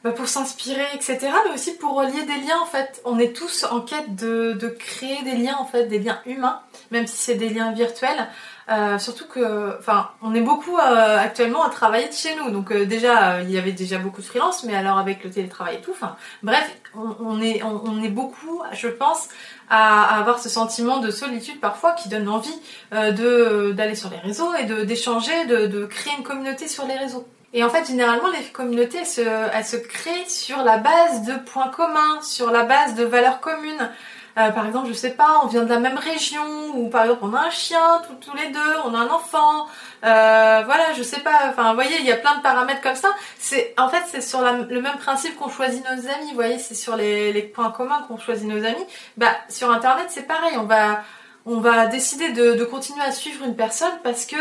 bah, 0.04 0.12
pour 0.12 0.28
s'inspirer, 0.28 0.86
etc. 0.96 1.20
Mais 1.46 1.54
aussi 1.54 1.76
pour 1.76 1.96
relier 1.96 2.24
des 2.24 2.48
liens 2.48 2.60
en 2.62 2.66
fait. 2.66 3.02
On 3.06 3.20
est 3.20 3.36
tous 3.36 3.66
en 3.66 3.82
quête 3.82 4.16
de, 4.16 4.54
de 4.54 4.68
créer 4.68 5.22
des 5.24 5.38
liens 5.38 5.58
en 5.60 5.66
fait, 5.66 5.86
des 5.86 6.00
liens 6.00 6.20
humains, 6.26 6.62
même 6.90 7.08
si 7.08 7.18
c'est 7.18 7.36
des 7.36 7.50
liens 7.50 7.72
virtuels. 7.72 8.28
Euh, 8.70 8.98
surtout 9.00 9.28
que, 9.28 9.78
enfin, 9.80 10.12
on 10.22 10.34
est 10.34 10.42
beaucoup 10.42 10.78
euh, 10.78 11.18
actuellement 11.20 11.64
à 11.64 11.70
travailler 11.70 12.08
de 12.08 12.14
chez 12.14 12.36
nous. 12.36 12.52
Donc 12.52 12.72
euh, 12.72 12.86
déjà, 12.86 13.42
il 13.42 13.52
y 13.52 13.58
avait 13.58 13.74
déjà 13.74 13.98
beaucoup 13.98 14.22
de 14.22 14.26
freelance, 14.26 14.64
mais 14.64 14.76
alors 14.76 14.98
avec 14.98 15.24
le 15.24 15.30
télétravail 15.30 15.76
et 15.76 15.82
tout, 15.82 15.92
enfin, 15.92 16.16
bref, 16.42 16.70
on, 16.96 17.42
est, 17.42 17.62
on, 17.64 18.02
est 18.02 18.10
beaucoup, 18.10 18.62
je 18.74 18.88
pense, 18.88 19.30
à, 19.70 20.18
avoir 20.20 20.40
ce 20.40 20.50
sentiment 20.50 21.00
de 21.00 21.12
solitude 21.12 21.60
parfois 21.60 21.94
qui 21.94 22.10
donne 22.10 22.28
envie 22.28 22.56
de 22.92 23.72
d'aller 23.72 23.96
sur 23.96 24.10
les 24.10 24.18
réseaux 24.18 24.54
et 24.56 24.66
de 24.66 24.84
d'échanger, 24.84 25.46
de, 25.46 25.68
de 25.68 25.86
créer 25.86 26.14
une 26.18 26.24
communauté 26.24 26.68
sur 26.68 26.86
les 26.86 26.98
réseaux. 26.98 27.26
Et 27.54 27.64
en 27.64 27.70
fait, 27.70 27.86
généralement, 27.86 28.30
les 28.30 28.44
communautés, 28.46 29.00
elles 29.00 29.06
se, 29.06 29.22
elles 29.22 29.66
se 29.66 29.76
créent 29.76 30.30
sur 30.30 30.64
la 30.64 30.78
base 30.78 31.24
de 31.24 31.34
points 31.34 31.70
communs, 31.70 32.22
sur 32.22 32.52
la 32.52 32.64
base 32.64 32.96
de 32.96 33.04
valeurs 33.04 33.42
communes. 33.42 33.90
Euh, 34.38 34.50
par 34.52 34.66
exemple, 34.66 34.88
je 34.88 34.94
sais 34.94 35.12
pas, 35.12 35.42
on 35.44 35.48
vient 35.48 35.64
de 35.64 35.70
la 35.70 35.80
même 35.80 35.98
région, 35.98 36.46
ou 36.76 36.88
par 36.88 37.04
exemple 37.04 37.20
on 37.24 37.34
a 37.34 37.42
un 37.42 37.50
chien 37.50 38.02
tous 38.22 38.36
les 38.36 38.50
deux, 38.50 38.60
on 38.86 38.94
a 38.94 39.00
un 39.00 39.10
enfant, 39.10 39.68
euh, 40.06 40.62
voilà, 40.66 40.94
je 40.96 41.04
sais 41.04 41.20
pas, 41.20 41.50
enfin, 41.50 41.70
vous 41.70 41.76
voyez, 41.76 41.98
il 42.00 42.06
y 42.06 42.12
a 42.14 42.16
plein 42.16 42.38
de 42.38 42.42
paramètres 42.42 42.80
comme 42.82 42.96
ça. 42.96 43.10
C'est, 43.38 43.74
en 43.78 43.90
fait, 43.90 44.04
c'est 44.08 44.22
sur 44.22 44.42
le 44.42 44.82
même 44.82 44.98
principe 44.98 45.36
qu'on 45.36 45.50
choisit 45.50 45.84
nos 45.84 46.08
amis, 46.10 46.30
vous 46.30 46.36
voyez, 46.36 46.60
c'est 46.60 46.76
sur 46.76 46.96
les, 46.96 47.42
points 47.54 47.72
communs 47.72 48.06
qu'on 48.08 48.18
choisit 48.18 48.48
nos 48.48 48.64
amis. 48.66 48.86
Bah, 49.18 49.36
sur 49.50 49.70
Internet, 49.70 50.06
c'est 50.10 50.28
pareil, 50.28 50.58
on 50.58 50.64
va, 50.64 51.04
on 51.46 51.60
va 51.60 51.88
décider 51.88 52.32
de, 52.32 52.64
continuer 52.64 53.04
à 53.04 53.12
suivre 53.12 53.44
une 53.46 53.56
personne 53.56 53.94
parce 54.04 54.26
que, 54.26 54.38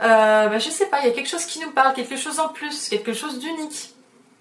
euh, 0.00 0.48
bah, 0.48 0.58
je 0.58 0.70
sais 0.70 0.86
pas, 0.86 1.00
il 1.00 1.08
y 1.08 1.10
a 1.10 1.14
quelque 1.14 1.28
chose 1.28 1.44
qui 1.44 1.60
nous 1.60 1.70
parle, 1.70 1.94
quelque 1.94 2.16
chose 2.16 2.40
en 2.40 2.48
plus, 2.48 2.88
quelque 2.88 3.12
chose 3.12 3.38
d'unique. 3.38 3.94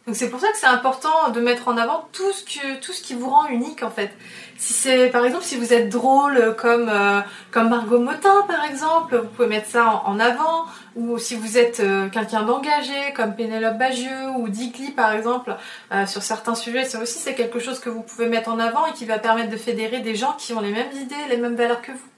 Donc 0.07 0.15
c'est 0.15 0.29
pour 0.29 0.39
ça 0.39 0.47
que 0.53 0.57
c'est 0.57 0.67
important 0.67 1.31
de 1.33 1.41
mettre 1.41 1.67
en 1.67 1.75
avant 1.75 2.07
tout 2.13 2.31
ce, 2.31 2.41
que, 2.45 2.79
tout 2.79 2.93
ce 2.93 3.03
qui 3.03 3.13
vous 3.13 3.29
rend 3.29 3.47
unique 3.47 3.83
en 3.83 3.89
fait. 3.89 4.09
Si 4.57 4.71
c'est 4.71 5.09
par 5.09 5.25
exemple 5.25 5.43
si 5.43 5.57
vous 5.57 5.73
êtes 5.73 5.89
drôle 5.89 6.55
comme 6.57 6.87
euh, 6.87 7.19
comme 7.51 7.67
Margot 7.67 7.99
Motin 7.99 8.45
par 8.47 8.63
exemple, 8.63 9.17
vous 9.17 9.27
pouvez 9.27 9.49
mettre 9.49 9.67
ça 9.67 10.03
en, 10.05 10.17
avant. 10.17 10.65
Ou 10.95 11.17
si 11.17 11.35
vous 11.35 11.57
êtes 11.57 11.81
euh, 11.81 12.07
quelqu'un 12.07 12.43
d'engagé 12.43 12.93
comme 13.17 13.35
Pénélope 13.35 13.77
Bagieux 13.77 14.29
ou 14.37 14.47
Digli 14.47 14.91
par 14.91 15.11
exemple, 15.11 15.53
euh, 15.91 16.05
sur 16.05 16.23
certains 16.23 16.55
sujets, 16.55 16.85
ça 16.85 17.01
aussi 17.01 17.19
c'est 17.19 17.35
quelque 17.35 17.59
chose 17.59 17.79
que 17.79 17.89
vous 17.89 18.01
pouvez 18.01 18.27
mettre 18.27 18.49
en 18.49 18.59
avant 18.59 18.85
et 18.85 18.93
qui 18.93 19.03
va 19.03 19.19
permettre 19.19 19.49
de 19.49 19.57
fédérer 19.57 19.99
des 19.99 20.15
gens 20.15 20.37
qui 20.37 20.53
ont 20.53 20.61
les 20.61 20.71
mêmes 20.71 20.91
idées, 20.93 21.15
les 21.29 21.37
mêmes 21.37 21.55
valeurs 21.55 21.81
que 21.81 21.91
vous. 21.91 22.16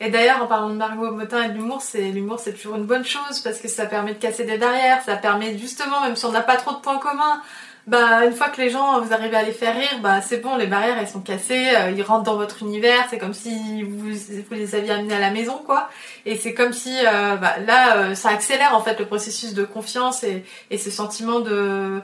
Et 0.00 0.10
d'ailleurs, 0.10 0.42
en 0.42 0.46
parlant 0.46 0.68
de 0.68 0.74
Margot 0.74 1.10
Motin 1.10 1.44
et 1.44 1.48
de 1.48 1.54
l'humour, 1.54 1.80
c'est 1.80 2.10
l'humour, 2.10 2.38
c'est 2.38 2.52
toujours 2.52 2.76
une 2.76 2.84
bonne 2.84 3.04
chose 3.04 3.40
parce 3.42 3.58
que 3.58 3.68
ça 3.68 3.86
permet 3.86 4.12
de 4.12 4.18
casser 4.18 4.44
des 4.44 4.58
barrières, 4.58 5.00
ça 5.02 5.16
permet 5.16 5.56
justement, 5.56 6.02
même 6.02 6.16
si 6.16 6.26
on 6.26 6.32
n'a 6.32 6.42
pas 6.42 6.56
trop 6.56 6.72
de 6.72 6.80
points 6.80 6.98
communs, 6.98 7.40
bah 7.86 8.24
une 8.24 8.32
fois 8.32 8.48
que 8.48 8.60
les 8.60 8.68
gens 8.68 9.00
vous 9.00 9.12
arrivez 9.12 9.36
à 9.36 9.42
les 9.42 9.52
faire 9.52 9.74
rire, 9.74 10.00
bah 10.02 10.20
c'est 10.20 10.38
bon, 10.38 10.56
les 10.56 10.66
barrières 10.66 10.98
elles 10.98 11.08
sont 11.08 11.20
cassées, 11.20 11.68
euh, 11.76 11.92
ils 11.92 12.02
rentrent 12.02 12.24
dans 12.24 12.36
votre 12.36 12.62
univers, 12.62 13.06
c'est 13.08 13.18
comme 13.18 13.32
si 13.32 13.82
vous, 13.84 14.08
vous 14.08 14.54
les 14.54 14.74
aviez 14.74 14.90
amenés 14.90 15.14
à 15.14 15.20
la 15.20 15.30
maison 15.30 15.62
quoi. 15.64 15.88
Et 16.24 16.36
c'est 16.36 16.52
comme 16.52 16.72
si 16.72 16.94
euh, 17.06 17.36
bah, 17.36 17.54
là 17.64 17.96
euh, 17.96 18.14
ça 18.14 18.30
accélère 18.30 18.74
en 18.74 18.82
fait 18.82 18.98
le 18.98 19.06
processus 19.06 19.54
de 19.54 19.64
confiance 19.64 20.24
et, 20.24 20.44
et 20.70 20.78
ce 20.78 20.90
sentiment 20.90 21.38
de 21.38 22.00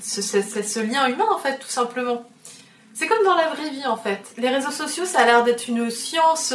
ce, 0.00 0.20
ce, 0.20 0.42
ce, 0.42 0.80
lien 0.80 1.08
humain 1.08 1.28
en 1.34 1.38
fait 1.38 1.58
tout 1.58 1.68
simplement. 1.68 2.24
C'est 2.92 3.06
comme 3.06 3.24
dans 3.24 3.34
la 3.34 3.48
vraie 3.48 3.70
vie 3.70 3.86
en 3.86 3.96
fait. 3.96 4.34
Les 4.36 4.50
réseaux 4.50 4.70
sociaux 4.70 5.06
ça 5.06 5.20
a 5.20 5.24
l'air 5.24 5.44
d'être 5.44 5.66
une 5.66 5.90
science 5.90 6.54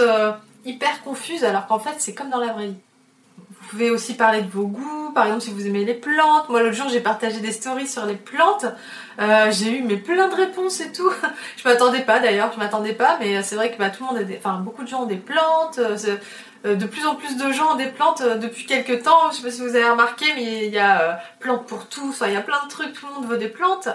hyper 0.67 1.01
confuse 1.03 1.43
alors 1.43 1.67
qu'en 1.67 1.79
fait 1.79 1.95
c'est 1.97 2.13
comme 2.13 2.29
dans 2.29 2.39
la 2.39 2.53
vraie 2.53 2.67
vie. 2.67 2.75
Vous 3.38 3.71
pouvez 3.71 3.91
aussi 3.91 4.13
parler 4.13 4.41
de 4.41 4.50
vos 4.50 4.65
goûts, 4.65 5.12
par 5.13 5.25
exemple 5.25 5.43
si 5.43 5.51
vous 5.51 5.67
aimez 5.67 5.83
les 5.83 5.93
plantes. 5.93 6.50
Moi 6.50 6.62
l'autre 6.62 6.75
jour 6.75 6.89
j'ai 6.89 7.01
partagé 7.01 7.39
des 7.39 7.51
stories 7.51 7.88
sur 7.88 8.05
les 8.05 8.15
plantes. 8.15 8.65
Euh, 9.19 9.51
j'ai 9.51 9.77
eu 9.79 9.81
mais 9.81 9.97
plein 9.97 10.27
de 10.27 10.36
réponses 10.36 10.79
et 10.79 10.91
tout. 10.91 11.12
je 11.57 11.67
m'attendais 11.67 12.01
pas 12.01 12.19
d'ailleurs, 12.19 12.51
je 12.53 12.59
m'attendais 12.59 12.93
pas, 12.93 13.17
mais 13.19 13.41
c'est 13.43 13.55
vrai 13.55 13.71
que 13.71 13.77
bah, 13.77 13.89
tout 13.89 14.03
le 14.03 14.09
monde 14.09 14.17
a 14.19 14.24
des, 14.24 14.38
enfin 14.38 14.59
beaucoup 14.59 14.83
de 14.83 14.88
gens 14.88 15.03
ont 15.03 15.07
des 15.07 15.17
plantes. 15.17 15.79
Euh, 15.79 15.97
de 16.63 16.85
plus 16.85 17.05
en 17.05 17.15
plus 17.15 17.37
de 17.37 17.51
gens 17.51 17.73
ont 17.73 17.75
des 17.75 17.87
plantes 17.87 18.21
depuis 18.21 18.65
quelques 18.65 19.03
temps. 19.03 19.31
Je 19.31 19.37
sais 19.37 19.43
pas 19.43 19.51
si 19.51 19.61
vous 19.61 19.75
avez 19.75 19.89
remarqué, 19.89 20.25
mais 20.35 20.65
il 20.65 20.73
y 20.73 20.79
a 20.79 21.19
plantes 21.39 21.65
pour 21.67 21.87
tout. 21.87 22.09
Enfin, 22.09 22.27
il 22.27 22.33
y 22.33 22.37
a 22.37 22.41
plein 22.41 22.63
de 22.65 22.69
trucs. 22.69 22.93
Tout 22.93 23.05
le 23.07 23.13
monde 23.13 23.29
veut 23.29 23.37
des 23.37 23.47
plantes. 23.49 23.89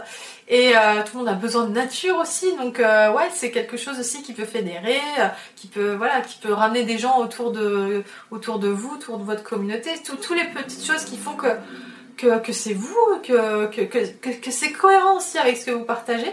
Et 0.49 0.77
euh, 0.77 1.03
tout 1.03 1.13
le 1.15 1.19
monde 1.21 1.29
a 1.29 1.35
besoin 1.35 1.67
de 1.67 1.73
nature 1.73 2.19
aussi, 2.19 2.55
donc 2.57 2.79
euh, 2.79 3.11
ouais, 3.13 3.29
c'est 3.33 3.51
quelque 3.51 3.77
chose 3.77 3.99
aussi 3.99 4.23
qui 4.23 4.35
peut 4.35 4.45
fédérer, 4.45 5.01
euh, 5.19 5.29
qui 5.57 5.69
peut 5.69 5.95
voilà, 5.95 6.21
qui 6.21 6.39
peut 6.39 6.53
ramener 6.53 6.83
des 6.83 6.99
gens 6.99 7.19
autour 7.21 7.53
de 7.53 8.03
autour 8.31 8.59
de 8.59 8.69
vous, 8.69 8.97
autour 8.97 9.19
de 9.19 9.25
votre 9.25 9.45
communauté, 9.45 9.91
toutes 10.05 10.29
les 10.31 10.45
petites 10.45 10.85
choses 10.85 11.05
qui 11.05 11.17
font 11.17 11.37
que 11.37 11.47
que, 12.19 12.39
que 12.41 12.53
c'est 12.53 12.75
vous, 12.75 12.95
que, 13.23 13.67
que, 13.69 13.81
que, 13.81 14.31
que 14.31 14.51
c'est 14.51 14.73
cohérent 14.73 15.17
aussi 15.17 15.39
avec 15.39 15.57
ce 15.57 15.67
que 15.67 15.71
vous 15.71 15.85
partagez. 15.85 16.33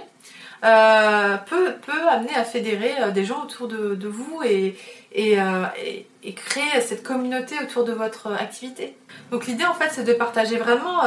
Euh, 0.64 1.38
peut, 1.38 1.76
amener 2.10 2.36
à 2.36 2.44
fédérer 2.44 2.94
euh, 3.00 3.12
des 3.12 3.24
gens 3.24 3.44
autour 3.44 3.70
de, 3.70 4.08
vous 4.08 4.42
euh, 4.44 4.72
et, 5.14 6.34
créer 6.34 6.82
cette 6.82 7.02
communauté 7.02 7.56
autour 7.64 7.86
de 7.86 7.94
votre 7.94 8.34
activité. 8.34 8.98
Donc 9.32 9.48
l'idée 9.48 9.66
en 9.66 9.74
fait 9.74 9.90
c'est 9.92 10.04
de 10.04 10.14
partager 10.14 10.58
vraiment 10.58 11.02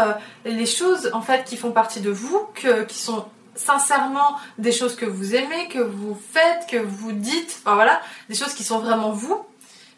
les 0.45 0.67
choses 0.67 1.11
en 1.13 1.21
fait 1.21 1.45
qui 1.45 1.57
font 1.57 1.71
partie 1.71 2.01
de 2.01 2.11
vous, 2.11 2.47
qui 2.89 2.99
sont 2.99 3.27
sincèrement 3.55 4.39
des 4.57 4.73
choses 4.73 4.97
que 4.97 5.05
vous 5.05 5.35
aimez, 5.35 5.69
que 5.69 5.81
vous 5.81 6.19
faites, 6.33 6.67
que 6.67 6.79
vous 6.79 7.13
dites, 7.13 7.61
enfin 7.63 7.75
voilà, 7.75 8.01
des 8.31 8.35
choses 8.35 8.55
qui 8.55 8.65
sont 8.65 8.79
vraiment 8.79 9.11
vous, 9.11 9.39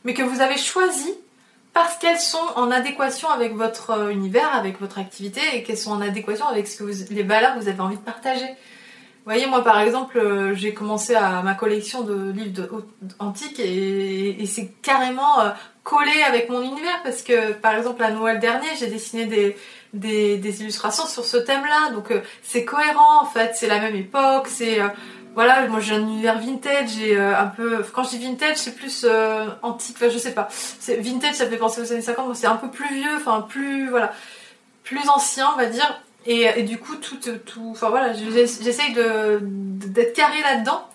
mais 0.05 0.15
que 0.15 0.23
vous 0.23 0.41
avez 0.41 0.59
choisi 0.59 1.15
parce 1.73 1.97
qu'elles 1.97 2.21
sont 2.21 2.47
en 2.57 2.71
adéquation 2.71 3.31
avec 3.31 3.55
votre 3.55 4.11
univers, 4.11 4.53
avec 4.55 4.81
votre 4.81 4.99
activité 4.99 5.41
et 5.55 5.63
qu'elles 5.63 5.79
sont 5.79 5.93
en 5.93 6.01
adéquation 6.01 6.47
avec 6.47 6.67
ce 6.67 6.83
que 6.83 7.15
les 7.15 7.23
valeurs 7.23 7.55
que 7.55 7.61
vous 7.61 7.69
avez 7.69 7.81
envie 7.81 7.97
de 7.97 8.03
partager. 8.03 8.49
Vous 9.25 9.31
voyez, 9.31 9.47
moi 9.47 9.65
par 9.65 9.81
exemple, 9.81 10.19
euh, 10.19 10.55
j'ai 10.55 10.75
commencé 10.75 11.15
à 11.15 11.41
ma 11.41 11.55
collection 11.55 12.03
de 12.03 12.31
livres 12.31 12.85
antiques 13.19 13.59
et, 13.59 14.45
c'est 14.45 14.71
carrément 14.83 15.41
euh, 15.41 15.49
collé 15.83 16.13
avec 16.29 16.51
mon 16.51 16.61
univers 16.61 17.03
parce 17.03 17.23
que 17.23 17.53
par 17.55 17.75
exemple 17.75 18.03
à 18.03 18.11
Noël 18.11 18.39
dernier, 18.39 18.69
j'ai 18.79 18.89
dessiné 18.89 19.25
des, 19.95 20.61
illustrations 20.61 21.07
sur 21.07 21.25
ce 21.25 21.39
thème-là, 21.39 21.93
donc 21.95 22.11
euh, 22.11 22.21
c'est 22.43 22.67
cohérent 22.67 23.23
en 23.23 23.25
fait, 23.25 23.53
c'est 23.55 23.67
la 23.67 23.79
même 23.79 23.97
époque, 23.97 24.47
c'est 24.47 24.79
voilà, 25.35 25.67
moi 25.69 25.81
j'ai 25.81 25.95
un 25.95 26.03
univers 26.03 26.39
vintage 26.39 26.99
et 26.99 27.17
un 27.19 27.47
peu. 27.47 27.83
Quand 27.95 28.05
je 28.05 28.11
dis 28.11 28.27
vintage, 28.27 28.59
c'est 28.59 28.77
plus 28.77 29.07
antique, 29.63 29.97
enfin 29.97 30.11
je 30.11 30.19
sais 30.19 30.35
pas. 30.35 30.49
Vintage, 30.99 31.37
ça 31.37 31.47
fait 31.47 31.57
penser 31.57 31.81
aux 31.81 31.91
années 31.91 32.03
50, 32.03 32.27
donc 32.27 32.37
c'est 32.37 32.47
un 32.47 32.57
peu 32.57 32.69
plus 32.69 32.95
vieux, 32.95 33.17
enfin 33.17 33.41
plus 33.41 33.89
voilà, 33.89 34.13
plus 34.83 35.09
ancien, 35.09 35.49
on 35.55 35.57
va 35.57 35.65
dire. 35.65 35.99
Et, 36.27 36.63
du 36.63 36.79
coup, 36.79 36.97
tout, 36.97 37.17
tout, 37.17 37.69
enfin 37.71 37.91
voilà, 37.91 38.13
j'essaye 38.15 38.95
d'être 38.95 40.15
carré 40.15 40.41
là-dedans. 40.43 40.89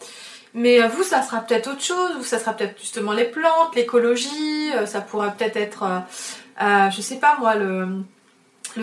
Mais 0.55 0.79
vous, 0.87 1.03
ça 1.03 1.21
sera 1.21 1.41
peut-être 1.41 1.67
autre 1.67 1.83
chose, 1.83 2.15
ou 2.19 2.23
ça 2.23 2.39
sera 2.39 2.53
peut-être 2.53 2.79
justement 2.79 3.11
les 3.13 3.25
plantes, 3.25 3.75
l'écologie, 3.75 4.71
ça 4.85 5.01
pourrait 5.01 5.31
peut-être 5.37 5.57
être, 5.57 5.83
euh, 6.61 6.89
je 6.89 7.01
sais 7.01 7.17
pas 7.17 7.37
moi, 7.39 7.53
le, 7.55 8.03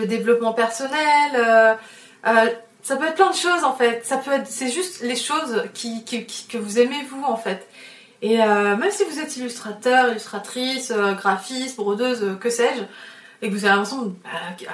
développement 0.05 0.53
personnel. 0.53 1.31
Euh, 1.35 1.73
ça 2.81 2.95
peut 2.95 3.05
être 3.05 3.15
plein 3.15 3.31
de 3.31 3.35
choses 3.35 3.65
en 3.65 3.73
fait. 3.73 4.05
Ça 4.05 4.15
peut 4.15 4.31
être, 4.31 4.47
c'est 4.47 4.71
juste 4.71 5.01
les 5.01 5.17
choses 5.17 5.63
qui, 5.73 6.05
que 6.05 6.57
vous 6.57 6.79
aimez 6.79 7.03
vous 7.09 7.23
en 7.23 7.35
fait. 7.35 7.67
Et 8.21 8.41
euh, 8.41 8.75
même 8.75 8.91
si 8.91 9.03
vous 9.03 9.19
êtes 9.19 9.37
illustrateur, 9.37 10.09
illustratrice, 10.09 10.91
euh, 10.91 11.13
graphiste, 11.13 11.77
brodeuse, 11.77 12.23
euh, 12.23 12.35
que 12.35 12.49
sais-je, 12.49 12.83
et 13.41 13.49
que 13.49 13.53
vous 13.53 13.65
avez 13.65 13.75
l'impression 13.75 14.15
bah, 14.23 14.29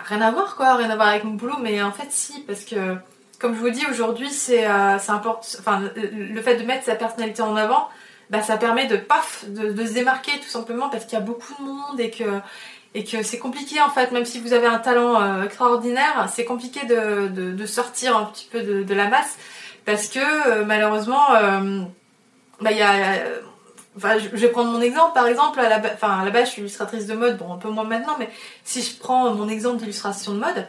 rien 0.05 0.21
à 0.21 0.31
voir 0.31 0.55
quoi, 0.55 0.75
rien 0.75 0.89
à 0.89 0.95
voir 0.95 1.09
avec 1.09 1.23
mon 1.23 1.33
boulot, 1.33 1.57
mais 1.61 1.81
en 1.81 1.91
fait 1.91 2.07
si, 2.09 2.41
parce 2.41 2.65
que 2.65 2.95
comme 3.39 3.55
je 3.55 3.59
vous 3.59 3.69
dis 3.71 3.85
aujourd'hui, 3.89 4.29
c'est 4.29 4.65
euh, 4.65 4.97
important. 5.09 5.41
Enfin, 5.59 5.81
le 5.95 6.41
fait 6.41 6.55
de 6.55 6.63
mettre 6.63 6.85
sa 6.85 6.95
personnalité 6.95 7.41
en 7.41 7.57
avant, 7.57 7.89
bah, 8.29 8.41
ça 8.41 8.55
permet 8.55 8.87
de 8.87 8.95
paf, 8.95 9.43
de, 9.49 9.73
de 9.73 9.85
se 9.85 9.93
démarquer 9.93 10.31
tout 10.39 10.47
simplement 10.47 10.89
parce 10.89 11.03
qu'il 11.05 11.19
y 11.19 11.21
a 11.21 11.25
beaucoup 11.25 11.53
de 11.59 11.67
monde 11.67 11.99
et 11.99 12.09
que 12.09 12.39
et 12.95 13.03
que 13.03 13.23
c'est 13.23 13.39
compliqué 13.39 13.81
en 13.81 13.89
fait, 13.89 14.11
même 14.11 14.25
si 14.25 14.39
vous 14.39 14.53
avez 14.53 14.67
un 14.67 14.79
talent 14.79 15.21
euh, 15.21 15.43
extraordinaire, 15.43 16.29
c'est 16.31 16.45
compliqué 16.45 16.85
de, 16.85 17.27
de, 17.27 17.51
de, 17.51 17.65
sortir 17.65 18.15
un 18.15 18.25
petit 18.25 18.47
peu 18.51 18.61
de, 18.61 18.83
de 18.83 18.93
la 18.93 19.09
masse 19.09 19.37
parce 19.85 20.07
que 20.07 20.19
euh, 20.19 20.65
malheureusement, 20.65 21.33
euh, 21.35 21.81
bah, 22.61 22.71
y 22.71 22.81
a, 22.81 23.23
enfin, 23.97 24.17
je, 24.17 24.27
vais 24.27 24.49
prendre 24.49 24.71
mon 24.71 24.81
exemple 24.81 25.13
par 25.13 25.27
exemple, 25.27 25.59
à 25.59 25.69
la, 25.69 25.81
enfin, 25.93 26.19
à 26.19 26.25
la 26.25 26.31
base 26.31 26.47
je 26.47 26.51
suis 26.51 26.61
illustratrice 26.61 27.07
de 27.07 27.13
mode, 27.13 27.37
bon 27.37 27.53
un 27.53 27.57
peu 27.57 27.69
moins 27.69 27.83
maintenant, 27.83 28.15
mais 28.19 28.29
si 28.63 28.81
je 28.81 28.97
prends 28.97 29.33
mon 29.33 29.47
exemple 29.47 29.77
d'illustration 29.77 30.33
de 30.33 30.39
mode, 30.39 30.65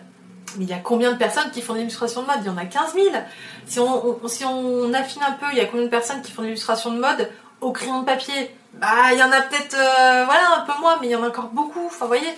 mais 0.57 0.64
il 0.64 0.71
y 0.71 0.75
a 0.75 0.78
combien 0.78 1.12
de 1.12 1.19
personnes 1.19 1.50
qui 1.50 1.62
font 1.62 1.73
de 1.73 1.78
l'illustration 1.78 2.23
de 2.23 2.26
mode? 2.26 2.37
Il 2.43 2.47
y 2.47 2.50
en 2.50 2.57
a 2.57 2.64
15 2.64 2.95
000. 2.95 3.07
Si 3.66 3.81
on, 3.81 4.95
affine 4.95 5.23
un 5.23 5.33
peu, 5.33 5.47
il 5.52 5.59
y 5.59 5.61
a 5.61 5.66
combien 5.66 5.85
de 5.85 5.90
personnes 5.90 6.23
qui 6.23 6.33
font 6.33 6.43
de 6.43 6.47
l'illustration 6.47 6.93
de 6.93 7.00
mode 7.00 7.31
au 7.61 7.73
crayon 7.73 8.00
de 8.00 8.04
papier? 8.04 8.54
Bah, 8.75 9.12
il 9.12 9.19
y 9.19 9.23
en 9.23 9.33
a 9.33 9.40
peut-être, 9.40 9.75
euh, 9.75 10.25
voilà, 10.25 10.59
un 10.59 10.61
peu 10.61 10.78
moins, 10.81 10.99
mais 11.00 11.09
il 11.09 11.11
y 11.11 11.16
en 11.16 11.23
a 11.23 11.28
encore 11.28 11.49
beaucoup. 11.49 11.87
Enfin, 11.87 12.07
voyez. 12.07 12.33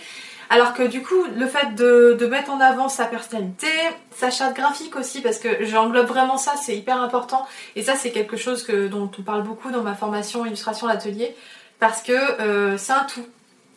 Alors 0.49 0.75
que 0.75 0.83
du 0.83 1.03
coup, 1.03 1.25
le 1.37 1.47
fait 1.47 1.75
de, 1.75 2.26
mettre 2.26 2.50
en 2.50 2.61
avant 2.61 2.88
sa 2.88 3.07
personnalité, 3.07 3.69
sa 4.15 4.31
charte 4.31 4.55
graphique 4.55 4.97
aussi, 4.97 5.21
parce 5.21 5.38
que 5.38 5.65
j'englobe 5.65 6.07
vraiment 6.07 6.38
ça, 6.38 6.55
c'est 6.61 6.76
hyper 6.76 7.00
important. 7.00 7.47
Et 7.75 7.83
ça, 7.83 7.95
c'est 7.95 8.11
quelque 8.11 8.37
chose 8.37 8.67
dont 8.67 9.11
on 9.19 9.23
parle 9.23 9.43
beaucoup 9.43 9.71
dans 9.71 9.83
ma 9.83 9.95
formation 9.95 10.47
illustration 10.47 10.87
d'atelier, 10.87 11.35
parce 11.81 12.03
que 12.03 12.12
euh, 12.12 12.79
c'est 12.79 12.93
un 12.93 13.05
tout. 13.05 13.26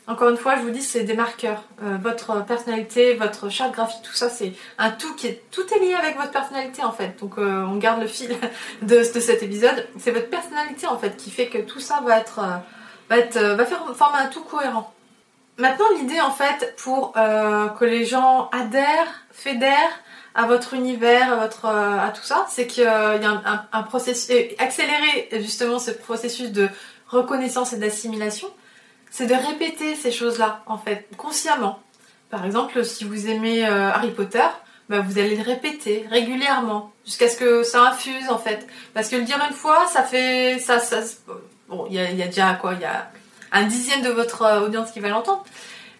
Encore 0.07 0.29
une 0.29 0.37
fois, 0.37 0.55
je 0.55 0.61
vous 0.61 0.71
dis, 0.71 0.81
c'est 0.81 1.03
des 1.03 1.13
marqueurs. 1.13 1.63
Euh, 1.83 1.97
votre 2.01 2.43
personnalité, 2.43 3.13
votre 3.13 3.49
charte 3.49 3.73
graphique, 3.73 4.01
tout 4.01 4.13
ça, 4.13 4.27
c'est 4.27 4.53
un 4.79 4.89
tout 4.89 5.13
qui 5.15 5.27
est 5.27 5.43
tout 5.51 5.61
est 5.73 5.79
lié 5.79 5.93
avec 5.93 6.17
votre 6.17 6.31
personnalité 6.31 6.83
en 6.83 6.91
fait. 6.91 7.19
Donc, 7.19 7.37
euh, 7.37 7.63
on 7.63 7.75
garde 7.77 8.01
le 8.01 8.07
fil 8.07 8.35
de, 8.81 9.03
cet 9.03 9.43
épisode. 9.43 9.87
C'est 9.99 10.11
votre 10.11 10.29
personnalité 10.29 10.87
en 10.87 10.97
fait 10.97 11.15
qui 11.17 11.29
fait 11.29 11.47
que 11.47 11.59
tout 11.59 11.79
ça 11.79 12.01
va 12.05 12.23
va 13.09 13.17
être, 13.17 13.39
va 13.39 13.65
faire 13.65 13.83
former 13.95 14.19
un 14.19 14.27
tout 14.27 14.43
cohérent. 14.43 14.93
Maintenant, 15.59 15.85
l'idée 15.99 16.21
en 16.21 16.31
fait 16.31 16.73
pour 16.77 17.13
que 17.13 17.85
les 17.85 18.05
gens 18.05 18.49
adhèrent, 18.51 19.25
fédèrent 19.31 19.99
à 20.33 20.45
votre 20.45 20.73
univers, 20.73 21.33
à 21.33 22.05
à 22.05 22.09
tout 22.09 22.23
ça, 22.23 22.45
c'est 22.49 22.65
qu'il 22.65 22.83
y 22.83 22.87
a 22.87 23.65
un, 23.71 23.83
processus 23.83 24.35
accélérer 24.57 25.29
justement 25.33 25.77
ce 25.77 25.91
processus 25.91 26.51
de 26.51 26.69
reconnaissance 27.07 27.73
et 27.73 27.77
d'assimilation 27.77 28.47
c'est 29.09 29.25
de 29.25 29.33
répéter 29.33 29.95
ces 29.95 30.11
choses-là, 30.11 30.63
en 30.65 30.77
fait, 30.77 31.07
consciemment. 31.17 31.79
Par 32.29 32.45
exemple, 32.45 32.85
si 32.85 33.03
vous 33.03 33.27
aimez 33.27 33.65
euh, 33.65 33.89
Harry 33.89 34.11
Potter, 34.11 34.45
bah, 34.87 34.99
vous 34.99 35.17
allez 35.17 35.35
le 35.35 35.43
répéter 35.43 36.05
régulièrement, 36.09 36.91
jusqu'à 37.05 37.27
ce 37.27 37.37
que 37.37 37.63
ça 37.63 37.87
infuse, 37.87 38.29
en 38.29 38.37
fait. 38.37 38.67
Parce 38.93 39.09
que 39.09 39.15
le 39.15 39.23
dire 39.23 39.39
une 39.47 39.55
fois, 39.55 39.87
ça 39.87 40.03
fait... 40.03 40.59
ça, 40.59 40.79
Bon, 41.67 41.85
il 41.87 41.95
y 41.95 41.99
a, 41.99 42.09
y 42.09 42.23
a, 42.23 42.27
déjà, 42.27 42.53
quoi, 42.55 42.73
il 42.73 42.81
y 42.81 42.85
a 42.85 43.11
un 43.51 43.63
dixième 43.63 44.01
de 44.01 44.09
votre 44.09 44.43
euh, 44.43 44.61
audience 44.61 44.91
qui 44.91 44.99
va 44.99 45.09
l'entendre. 45.09 45.43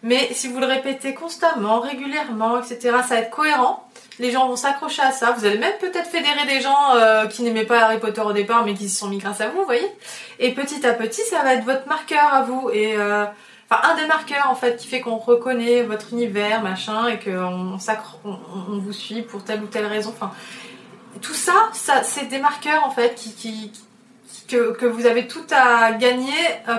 Mais 0.01 0.29
si 0.32 0.48
vous 0.48 0.60
le 0.60 0.65
répétez 0.65 1.13
constamment, 1.13 1.79
régulièrement, 1.82 2.60
etc., 2.60 2.98
ça 3.08 3.15
va 3.15 3.22
être 3.22 3.29
cohérent. 3.29 3.86
Les 4.20 4.32
gens 4.32 4.48
vont 4.48 4.56
s'accrocher 4.56 5.01
à 5.01 5.12
ça. 5.12 5.32
Vous 5.32 5.46
allez 5.46 5.58
même 5.58 5.77
peut-être 5.79 6.10
fédérer 6.10 6.46
des 6.46 6.62
gens 6.62 6.96
euh, 6.96 7.25
qui 7.27 7.41
n'aimaient 7.41 7.65
pas 7.65 7.84
Harry 7.84 8.00
Potter 8.00 8.22
au 8.22 8.34
départ, 8.34 8.65
mais 8.65 8.74
qui 8.74 8.89
se 8.89 9.00
sont 9.00 9.08
mis 9.08 9.18
grâce 9.18 9.41
à 9.41 9.48
vous, 9.48 9.60
vous 9.60 9.65
voyez. 9.65 9.88
Et 10.39 10.53
petit 10.53 10.86
à 10.86 10.94
petit, 10.94 11.22
ça 11.29 11.41
va 11.44 11.53
être 11.53 11.63
votre 11.63 11.88
marqueur 11.88 12.34
à 12.34 12.44
vous. 12.44 12.70
Et 12.72 12.98
euh, 12.98 13.25
enfin, 13.70 13.82
un 13.89 13.96
des 13.96 14.06
marqueurs 14.08 14.50
en 14.50 14.56
fait 14.56 14.77
qui 14.77 14.88
fait 14.88 15.01
qu'on 15.01 15.18
reconnaît 15.18 15.84
votre 15.84 16.13
univers, 16.13 16.62
machin, 16.62 17.08
et 17.08 17.20
qu'on 17.20 17.77
on, 18.25 18.77
vous 18.77 18.94
suit 18.94 19.22
pour 19.22 19.44
telle 19.44 19.62
ou 19.62 19.68
telle 19.68 19.86
raison. 19.86 20.13
Enfin, 20.15 20.32
tout 21.22 21.34
ça, 21.34 21.70
ça 21.74 22.03
c'est 22.03 22.25
des 22.25 22.39
marqueurs 22.39 22.86
en 22.86 22.91
fait 22.91 23.15
qui, 23.15 23.72
que, 24.48 24.74
que, 24.74 24.86
vous 24.86 25.06
avez 25.06 25.28
tout 25.28 25.46
à 25.52 25.94
gagner. 25.94 26.34
Euh, 26.68 26.76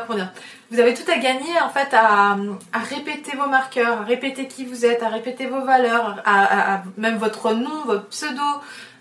vous 0.71 0.79
avez 0.79 0.95
tout 0.95 1.11
à 1.11 1.19
gagner 1.19 1.61
en 1.63 1.71
fait 1.71 1.93
à, 1.95 2.37
à, 2.73 2.79
répéter 2.79 3.37
vos 3.37 3.49
marqueurs, 3.49 4.03
à 4.03 4.05
répéter 4.05 4.47
qui 4.47 4.65
vous 4.65 4.85
êtes, 4.85 5.03
à 5.03 5.09
répéter 5.09 5.47
vos 5.47 5.65
valeurs, 5.65 6.23
à, 6.25 6.83
même 6.97 7.17
votre 7.17 7.53
nom, 7.53 7.85
votre 7.87 8.07
pseudo, 8.07 8.43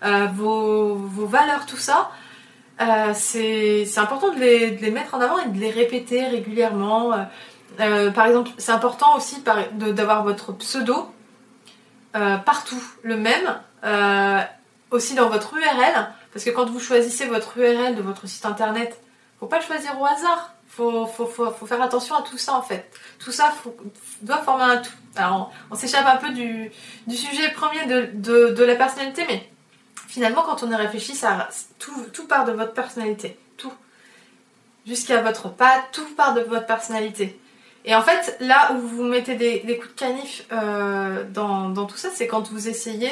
euh, 0.04 0.26
vos, 0.34 0.94
vos, 0.94 1.26
valeurs, 1.26 1.66
tout 1.66 1.76
ça. 1.76 2.10
Euh, 2.80 3.12
c'est 3.14 3.86
important 3.98 4.32
de 4.32 4.40
les, 4.40 4.70
de 4.72 4.82
les, 4.82 4.90
mettre 4.90 5.14
en 5.14 5.20
avant 5.20 5.38
et 5.38 5.48
de 5.48 5.58
les 5.58 5.70
répéter 5.70 6.26
régulièrement. 6.26 7.12
Par 7.76 8.26
exemple, 8.26 8.50
c'est 8.58 8.72
important 8.72 9.16
aussi 9.16 9.42
d'avoir 9.72 10.24
votre 10.24 10.52
pseudo 10.52 11.08
partout, 12.12 12.82
le 13.02 13.16
même, 13.16 13.60
aussi 14.90 15.14
dans 15.14 15.28
votre 15.28 15.54
URL, 15.54 16.08
parce 16.32 16.44
que 16.44 16.50
quand 16.50 16.68
vous 16.70 16.80
choisissez 16.80 17.26
votre 17.26 17.56
URL 17.58 17.96
de 17.96 18.02
votre 18.02 18.26
site 18.28 18.46
internet, 18.46 19.00
faut 19.38 19.46
pas 19.46 19.58
le 19.58 19.64
choisir 19.64 20.00
au 20.00 20.06
hasard 20.06 20.54
faut, 20.70 21.06
faut, 21.06 21.66
faire 21.66 21.82
attention 21.82 22.14
à 22.14 22.22
tout 22.22 22.38
ça 22.38 22.54
en 22.54 22.62
fait. 22.62 22.90
Tout 23.18 23.32
ça 23.32 23.52
doit 24.22 24.38
former 24.38 24.64
un 24.64 24.76
tout. 24.78 24.92
Alors 25.16 25.52
on, 25.70 25.74
s'échappe 25.74 26.06
un 26.06 26.16
peu 26.16 26.30
du, 26.32 26.70
sujet 27.08 27.50
premier 27.52 27.86
de, 27.86 28.64
la 28.64 28.76
personnalité, 28.76 29.24
mais 29.28 29.50
finalement 30.08 30.42
quand 30.42 30.62
on 30.62 30.70
y 30.70 30.74
réfléchit, 30.74 31.14
ça, 31.14 31.48
tout, 31.78 32.26
part 32.28 32.44
de 32.44 32.52
votre 32.52 32.72
personnalité. 32.72 33.38
Tout. 33.56 33.72
Jusqu'à 34.86 35.20
votre 35.20 35.50
pas, 35.50 35.82
tout 35.92 36.06
part 36.16 36.34
de 36.34 36.40
votre 36.40 36.66
personnalité. 36.66 37.38
Et 37.84 37.94
en 37.94 38.02
fait, 38.02 38.36
là 38.40 38.72
où 38.72 38.78
vous 38.78 39.04
mettez 39.04 39.34
des, 39.34 39.60
coups 39.78 39.94
de 39.94 39.98
canif 39.98 40.44
euh, 40.52 41.24
dans, 41.24 41.86
tout 41.86 41.96
ça, 41.96 42.08
c'est 42.14 42.26
quand 42.26 42.50
vous 42.50 42.68
essayez, 42.68 43.10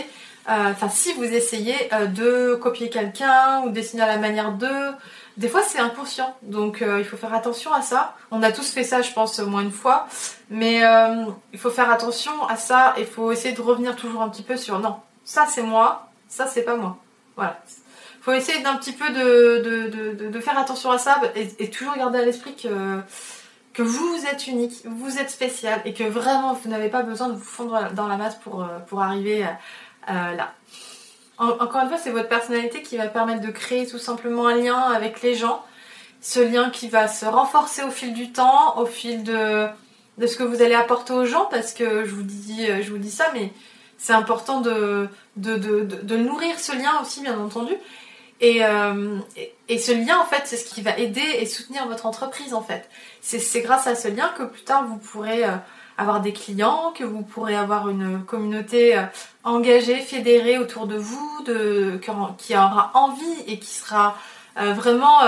enfin 0.48 0.88
si 0.88 1.12
vous 1.12 1.24
essayez 1.24 1.76
euh, 1.92 2.06
de 2.06 2.54
copier 2.54 2.88
quelqu'un 2.88 3.62
ou 3.64 3.70
dessiner 3.70 4.02
à 4.02 4.06
la 4.06 4.16
manière 4.16 4.52
d'eux, 4.52 4.92
des 5.36 5.48
fois 5.48 5.62
c'est 5.62 5.78
inconscient, 5.78 6.34
donc 6.42 6.80
euh, 6.80 6.98
il 6.98 7.04
faut 7.04 7.16
faire 7.16 7.34
attention 7.34 7.72
à 7.72 7.82
ça. 7.82 8.14
On 8.30 8.42
a 8.42 8.50
tous 8.50 8.70
fait 8.70 8.84
ça, 8.84 9.02
je 9.02 9.12
pense, 9.12 9.38
au 9.38 9.46
moins 9.46 9.62
une 9.62 9.70
fois, 9.70 10.08
mais 10.50 10.84
euh, 10.84 11.26
il 11.52 11.58
faut 11.58 11.70
faire 11.70 11.90
attention 11.90 12.46
à 12.46 12.56
ça. 12.56 12.94
Il 12.98 13.06
faut 13.06 13.30
essayer 13.30 13.54
de 13.54 13.60
revenir 13.60 13.94
toujours 13.94 14.22
un 14.22 14.28
petit 14.30 14.42
peu 14.42 14.56
sur 14.56 14.78
non, 14.78 14.96
ça 15.24 15.46
c'est 15.48 15.62
moi, 15.62 16.08
ça 16.28 16.46
c'est 16.46 16.62
pas 16.62 16.76
moi. 16.76 16.96
Voilà. 17.36 17.60
Il 18.20 18.22
faut 18.22 18.32
essayer 18.32 18.62
d'un 18.62 18.76
petit 18.76 18.92
peu 18.92 19.10
de, 19.10 19.62
de, 19.62 20.28
de, 20.28 20.40
faire 20.40 20.58
attention 20.58 20.90
à 20.90 20.98
ça 20.98 21.20
et, 21.34 21.48
et 21.60 21.70
toujours 21.70 21.96
garder 21.96 22.18
à 22.18 22.24
l'esprit 22.24 22.54
que 22.56 23.00
que 23.78 23.84
vous 23.84 24.26
êtes 24.26 24.48
unique, 24.48 24.82
vous 24.86 25.18
êtes 25.18 25.30
spécial 25.30 25.80
et 25.84 25.94
que 25.94 26.02
vraiment 26.02 26.52
vous 26.52 26.68
n'avez 26.68 26.88
pas 26.88 27.02
besoin 27.02 27.28
de 27.28 27.34
vous 27.34 27.44
fondre 27.44 27.92
dans 27.94 28.08
la 28.08 28.16
masse 28.16 28.34
pour, 28.34 28.64
euh, 28.64 28.80
pour 28.88 29.02
arriver 29.02 29.46
euh, 30.10 30.34
là. 30.34 30.54
encore 31.38 31.82
une 31.82 31.88
fois, 31.88 31.98
c'est 31.98 32.10
votre 32.10 32.28
personnalité 32.28 32.82
qui 32.82 32.96
va 32.96 33.06
permettre 33.06 33.40
de 33.40 33.50
créer 33.50 33.86
tout 33.86 33.98
simplement 33.98 34.46
un 34.46 34.56
lien 34.56 34.78
avec 34.78 35.22
les 35.22 35.34
gens. 35.34 35.64
Ce 36.20 36.40
lien 36.40 36.70
qui 36.70 36.88
va 36.88 37.06
se 37.06 37.26
renforcer 37.26 37.82
au 37.82 37.90
fil 37.90 38.12
du 38.12 38.32
temps, 38.32 38.78
au 38.78 38.86
fil 38.86 39.22
de, 39.22 39.68
ce 40.20 40.36
que 40.36 40.42
vous 40.42 40.62
allez 40.62 40.74
apporter 40.74 41.12
aux 41.12 41.24
gens, 41.24 41.46
parce 41.46 41.72
que 41.72 42.04
je 42.04 42.10
vous 42.10 42.22
dis, 42.98 43.10
ça, 43.10 43.30
mais 43.34 43.52
c'est 43.98 44.12
important 44.12 44.60
de, 44.60 45.08
nourrir 45.36 46.58
ce 46.58 46.72
lien 46.72 47.00
aussi, 47.00 47.22
bien 47.22 47.38
entendu. 47.38 47.74
Euh, 48.42 49.18
et, 49.36 49.52
et, 49.68 49.78
ce 49.78 49.92
lien, 49.92 50.18
en 50.20 50.24
fait, 50.24 50.42
c'est 50.44 50.56
ce 50.56 50.72
qui 50.72 50.80
va 50.80 50.96
aider 50.96 51.24
et 51.38 51.46
soutenir 51.46 51.86
votre 51.88 52.06
entreprise, 52.06 52.54
en 52.54 52.62
fait. 52.62 52.88
C'est 53.20 53.60
grâce 53.62 53.86
à 53.86 53.94
ce 53.94 54.08
lien 54.08 54.32
que 54.36 54.44
plus 54.44 54.62
tard, 54.62 54.86
vous 54.86 54.96
pourrez 54.96 55.44
euh, 55.44 55.56
avoir 55.96 56.20
des 56.20 56.32
clients, 56.32 56.92
que 56.96 57.04
vous 57.04 57.22
pourrez 57.22 57.56
avoir 57.56 57.88
une 57.88 58.24
communauté 58.24 58.96
euh, 59.48 59.56
engagée, 59.56 60.00
fédérée 60.00 60.58
autour 60.58 60.86
de 60.86 60.96
vous, 60.96 61.44
qui 62.38 62.54
aura 62.54 62.90
envie 62.94 63.40
et 63.46 63.58
qui 63.58 63.70
sera 63.70 64.16
vraiment 64.56 65.20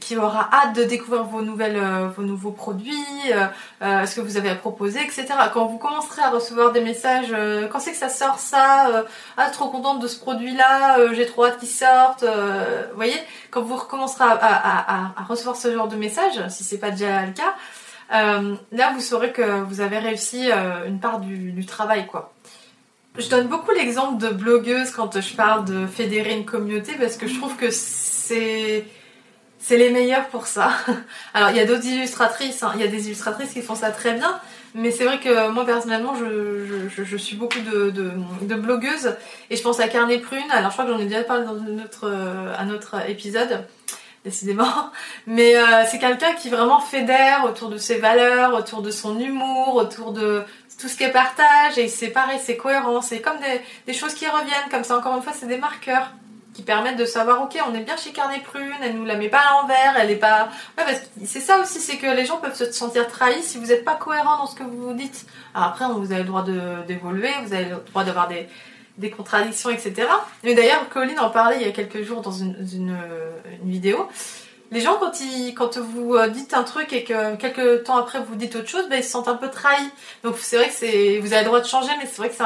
qui 0.00 0.16
aura 0.16 0.48
hâte 0.52 0.76
de 0.76 0.84
découvrir 0.84 1.24
vos 1.24 1.40
euh, 1.40 2.10
nouveaux 2.18 2.50
produits, 2.50 2.94
euh, 3.32 3.46
euh, 3.82 4.06
ce 4.06 4.16
que 4.16 4.20
vous 4.20 4.36
avez 4.36 4.50
à 4.50 4.54
proposer, 4.54 5.00
etc. 5.02 5.26
Quand 5.52 5.66
vous 5.66 5.78
commencerez 5.78 6.22
à 6.22 6.30
recevoir 6.30 6.72
des 6.72 6.80
messages, 6.80 7.34
quand 7.70 7.80
c'est 7.80 7.92
que 7.92 7.96
ça 7.96 8.08
sort 8.08 8.38
ça, 8.38 9.04
ah 9.36 9.50
trop 9.50 9.68
contente 9.68 10.00
de 10.00 10.06
ce 10.06 10.18
produit-là, 10.18 11.12
j'ai 11.14 11.26
trop 11.26 11.46
hâte 11.46 11.58
qu'il 11.58 11.68
sorte, 11.68 12.24
vous 12.24 12.96
voyez, 12.96 13.18
quand 13.50 13.62
vous 13.62 13.76
recommencerez 13.76 14.24
à, 14.24 15.24
recevoir 15.28 15.56
ce 15.56 15.72
genre 15.72 15.88
de 15.88 15.96
messages, 15.96 16.40
si 16.48 16.64
c'est 16.64 16.78
pas 16.78 16.90
déjà 16.90 17.24
le 17.24 17.32
cas, 17.32 17.54
là 18.10 18.92
vous 18.94 19.00
saurez 19.00 19.32
que 19.32 19.60
vous 19.62 19.80
avez 19.80 19.98
réussi 19.98 20.50
une 20.86 21.00
part 21.00 21.20
du 21.20 21.66
travail, 21.66 22.06
quoi. 22.06 22.32
Je 23.18 23.28
donne 23.28 23.48
beaucoup 23.48 23.72
l'exemple 23.72 24.22
de 24.22 24.28
blogueuse 24.28 24.92
quand 24.92 25.20
je 25.20 25.34
parle 25.34 25.64
de 25.64 25.88
fédérer 25.88 26.34
une 26.34 26.44
communauté 26.44 26.92
parce 26.94 27.16
que 27.16 27.26
je 27.26 27.36
trouve 27.36 27.56
que 27.56 27.70
c'est 27.70 28.86
c'est 29.58 29.76
les 29.76 29.90
meilleurs 29.90 30.28
pour 30.28 30.46
ça. 30.46 30.70
Alors 31.34 31.50
il 31.50 31.56
y 31.56 31.60
a 31.60 31.64
d'autres 31.64 31.84
illustratrices, 31.84 32.62
hein. 32.62 32.70
il 32.76 32.80
y 32.80 32.84
a 32.84 32.86
des 32.86 33.06
illustratrices 33.06 33.52
qui 33.52 33.60
font 33.60 33.74
ça 33.74 33.90
très 33.90 34.14
bien, 34.14 34.40
mais 34.76 34.92
c'est 34.92 35.04
vrai 35.04 35.18
que 35.18 35.50
moi 35.50 35.66
personnellement 35.66 36.14
je, 36.14 37.16
suis 37.16 37.34
beaucoup 37.34 37.58
de, 37.58 37.90
de, 37.90 38.54
blogueuses 38.54 39.16
et 39.50 39.56
je 39.56 39.62
pense 39.62 39.80
à 39.80 39.88
Carnet 39.88 40.18
Prune, 40.18 40.48
alors 40.52 40.70
je 40.70 40.74
crois 40.74 40.84
que 40.84 40.92
j'en 40.92 40.98
ai 41.00 41.06
déjà 41.06 41.24
parlé 41.24 41.44
dans 41.44 41.54
notre, 41.54 42.08
un 42.08 42.70
autre 42.70 42.94
épisode, 43.08 43.66
décidément, 44.24 44.90
mais 45.26 45.56
euh, 45.56 45.84
c'est 45.90 45.98
quelqu'un 45.98 46.34
qui 46.34 46.50
vraiment 46.50 46.80
fédère 46.80 47.44
autour 47.44 47.68
de 47.68 47.78
ses 47.78 47.98
valeurs, 47.98 48.54
autour 48.54 48.80
de 48.80 48.92
son 48.92 49.18
humour, 49.18 49.74
autour 49.74 50.12
de 50.12 50.44
tout 50.78 50.88
ce 50.88 50.96
qu'elle 50.96 51.12
partage 51.12 51.76
et 51.76 51.88
c'est 51.88 52.08
pareil, 52.08 52.38
c'est 52.42 52.56
cohérent, 52.56 53.02
c'est 53.02 53.20
comme 53.20 53.38
des, 53.86 53.92
choses 53.92 54.14
qui 54.14 54.26
reviennent, 54.26 54.70
comme 54.70 54.84
ça. 54.84 54.96
Encore 54.96 55.16
une 55.16 55.22
fois 55.22 55.32
c'est 55.38 55.46
des 55.46 55.58
marqueurs 55.58 56.12
qui 56.54 56.62
permettent 56.62 56.96
de 56.96 57.04
savoir 57.04 57.42
ok 57.42 57.56
on 57.68 57.74
est 57.74 57.82
bien 57.82 57.96
chez 57.96 58.10
Carnet 58.10 58.40
Prune 58.40 58.72
elle 58.82 58.96
nous 58.96 59.04
la 59.04 59.16
met 59.16 59.28
pas 59.28 59.38
à 59.38 59.60
l'envers 59.60 59.96
elle 59.96 60.10
est 60.10 60.16
pas 60.16 60.48
ouais 60.76 60.84
parce 60.84 60.98
que 60.98 61.06
c'est 61.24 61.38
ça 61.38 61.60
aussi 61.60 61.78
c'est 61.78 61.98
que 61.98 62.06
les 62.06 62.24
gens 62.24 62.38
peuvent 62.38 62.56
se 62.56 62.72
sentir 62.72 63.06
trahis 63.06 63.44
si 63.44 63.58
vous 63.58 63.66
n'êtes 63.66 63.84
pas 63.84 63.94
cohérent 63.94 64.38
dans 64.38 64.46
ce 64.46 64.56
que 64.56 64.64
vous 64.64 64.92
dites. 64.92 65.26
Alors 65.54 65.68
après 65.68 65.84
vous 65.86 66.10
avez 66.10 66.22
le 66.22 66.28
droit 66.28 66.44
d'évoluer 66.86 67.30
vous 67.44 67.52
avez 67.52 67.66
le 67.66 67.76
droit 67.76 68.02
d'avoir 68.02 68.26
des, 68.26 68.48
des 68.96 69.10
contradictions 69.10 69.70
etc 69.70 70.08
mais 70.42 70.54
d'ailleurs 70.54 70.88
Colline 70.88 71.20
en 71.20 71.30
parlait 71.30 71.58
il 71.60 71.66
y 71.66 71.68
a 71.68 71.72
quelques 71.72 72.02
jours 72.02 72.22
dans 72.22 72.32
une, 72.32 72.56
une 72.60 73.70
vidéo 73.70 74.08
les 74.70 74.80
gens, 74.80 74.96
quand, 74.98 75.20
ils, 75.20 75.54
quand 75.54 75.78
vous 75.78 76.14
euh, 76.14 76.28
dites 76.28 76.52
un 76.52 76.62
truc 76.62 76.92
et 76.92 77.04
que 77.04 77.36
quelques 77.36 77.84
temps 77.84 77.96
après 77.96 78.20
vous 78.20 78.34
dites 78.34 78.54
autre 78.56 78.68
chose, 78.68 78.88
ben, 78.88 78.96
ils 78.96 79.04
se 79.04 79.10
sentent 79.10 79.28
un 79.28 79.36
peu 79.36 79.50
trahis. 79.50 79.90
Donc 80.24 80.36
c'est 80.38 80.56
vrai 80.56 80.68
que 80.68 80.74
c'est, 80.74 81.18
vous 81.20 81.32
avez 81.32 81.42
le 81.42 81.46
droit 81.46 81.60
de 81.60 81.66
changer, 81.66 81.90
mais 81.98 82.06
c'est 82.06 82.18
vrai 82.18 82.28
que 82.28 82.34
c'est 82.34 82.44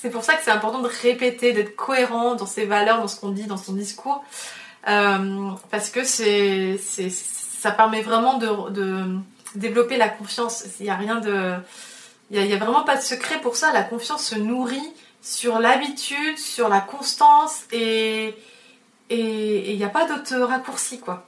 c'est 0.00 0.10
pour 0.10 0.22
ça 0.22 0.34
que 0.34 0.44
c'est 0.44 0.52
important 0.52 0.80
de 0.80 0.88
répéter, 0.88 1.52
d'être 1.52 1.74
cohérent 1.74 2.36
dans 2.36 2.46
ses 2.46 2.66
valeurs, 2.66 2.98
dans 2.98 3.08
ce 3.08 3.18
qu'on 3.18 3.30
dit, 3.30 3.46
dans 3.46 3.56
son 3.56 3.72
discours. 3.72 4.24
Euh, 4.86 5.50
parce 5.70 5.90
que 5.90 6.04
c'est, 6.04 6.78
ça 6.78 7.72
permet 7.72 8.02
vraiment 8.02 8.38
de, 8.38 9.18
développer 9.56 9.96
la 9.96 10.08
confiance. 10.08 10.64
Il 10.78 10.84
n'y 10.84 10.90
a 10.90 10.94
rien 10.94 11.16
de. 11.16 11.54
Il 12.30 12.52
a, 12.52 12.56
vraiment 12.58 12.84
pas 12.84 12.96
de 12.96 13.02
secret 13.02 13.40
pour 13.40 13.56
ça. 13.56 13.72
La 13.72 13.82
confiance 13.82 14.24
se 14.24 14.34
nourrit 14.36 14.92
sur 15.20 15.58
l'habitude, 15.58 16.38
sur 16.38 16.68
la 16.68 16.80
constance 16.80 17.62
et 17.72 18.36
il 19.10 19.76
n'y 19.76 19.84
a 19.84 19.88
pas 19.88 20.06
d'autre 20.06 20.36
raccourci 20.36 21.00
quoi. 21.00 21.26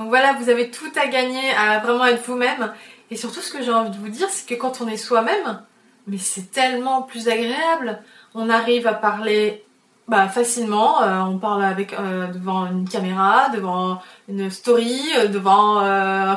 Donc 0.00 0.08
voilà, 0.08 0.32
vous 0.32 0.48
avez 0.48 0.70
tout 0.70 0.90
à 0.96 1.08
gagner 1.08 1.50
à 1.58 1.78
vraiment 1.80 2.06
être 2.06 2.24
vous-même. 2.24 2.72
Et 3.10 3.16
surtout, 3.16 3.42
ce 3.42 3.52
que 3.52 3.62
j'ai 3.62 3.70
envie 3.70 3.90
de 3.90 3.98
vous 3.98 4.08
dire, 4.08 4.28
c'est 4.30 4.48
que 4.48 4.58
quand 4.58 4.80
on 4.80 4.88
est 4.88 4.96
soi-même, 4.96 5.60
mais 6.06 6.16
c'est 6.16 6.50
tellement 6.50 7.02
plus 7.02 7.28
agréable. 7.28 8.00
On 8.34 8.48
arrive 8.48 8.86
à 8.86 8.94
parler 8.94 9.62
bah, 10.08 10.26
facilement. 10.28 11.02
Euh, 11.02 11.20
on 11.20 11.36
parle 11.36 11.62
avec 11.62 11.92
euh, 11.92 12.28
devant 12.28 12.66
une 12.66 12.88
caméra, 12.88 13.50
devant 13.50 14.00
une 14.26 14.50
story, 14.50 15.02
euh, 15.18 15.26
devant 15.26 15.82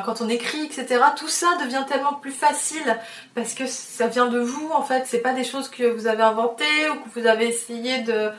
quand 0.04 0.20
on 0.20 0.28
écrit, 0.28 0.66
etc. 0.66 1.00
Tout 1.16 1.28
ça 1.28 1.46
devient 1.64 1.86
tellement 1.88 2.12
plus 2.12 2.32
facile 2.32 2.98
parce 3.34 3.54
que 3.54 3.66
ça 3.66 4.08
vient 4.08 4.26
de 4.26 4.40
vous 4.40 4.70
en 4.74 4.82
fait. 4.82 5.04
C'est 5.06 5.22
pas 5.22 5.32
des 5.32 5.42
choses 5.42 5.70
que 5.70 5.84
vous 5.84 6.06
avez 6.06 6.22
inventées 6.22 6.90
ou 6.90 6.96
que 6.96 7.18
vous 7.18 7.26
avez 7.26 7.48
essayé 7.48 8.02
de. 8.02 8.30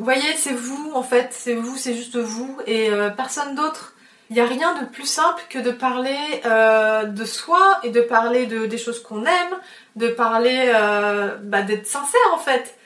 Vous 0.00 0.04
voyez, 0.04 0.34
c'est 0.36 0.54
vous 0.54 0.92
en 0.94 1.02
fait. 1.02 1.28
C'est 1.30 1.54
vous, 1.54 1.76
c'est 1.76 1.94
juste 1.94 2.16
vous 2.16 2.56
et 2.66 2.90
personne 3.16 3.54
d'autre. 3.54 3.92
Il 4.30 4.34
n'y 4.34 4.40
a 4.40 4.46
rien 4.46 4.80
de 4.80 4.86
plus 4.86 5.04
simple 5.04 5.42
que 5.50 5.58
de 5.58 5.70
parler 5.70 6.16
de 6.44 7.24
soi 7.26 7.80
et 7.82 7.90
de 7.90 8.00
parler 8.00 8.46
de, 8.46 8.64
des 8.64 8.78
choses 8.78 9.02
qu'on 9.02 9.26
aime, 9.26 9.54
de 9.96 10.08
parler, 10.08 10.72
euh, 10.74 11.36
bah, 11.42 11.62
d'être 11.62 11.86
sincère 11.86 12.20
en 12.32 12.38
fait. 12.38 12.76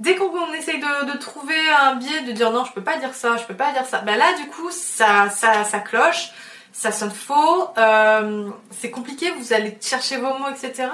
Dès 0.00 0.14
qu'on 0.14 0.52
essaye 0.52 0.78
de, 0.78 1.18
trouver 1.18 1.58
un 1.80 1.96
biais, 1.96 2.22
de 2.22 2.32
dire 2.32 2.52
non, 2.52 2.64
je 2.64 2.72
peux 2.72 2.84
pas 2.84 2.98
dire 2.98 3.14
ça, 3.14 3.36
je 3.36 3.44
peux 3.44 3.56
pas 3.56 3.72
dire 3.72 3.84
ça, 3.84 3.98
bah 3.98 4.16
là 4.16 4.32
du 4.34 4.46
coup 4.46 4.70
ça, 4.70 5.28
ça, 5.28 5.80
cloche, 5.80 6.30
ça 6.72 6.92
sonne 6.92 7.10
faux, 7.10 7.68
euh, 7.76 8.48
c'est 8.70 8.92
compliqué, 8.92 9.32
vous 9.32 9.52
allez 9.52 9.76
chercher 9.80 10.18
vos 10.18 10.38
mots, 10.38 10.48
etc. 10.50 10.88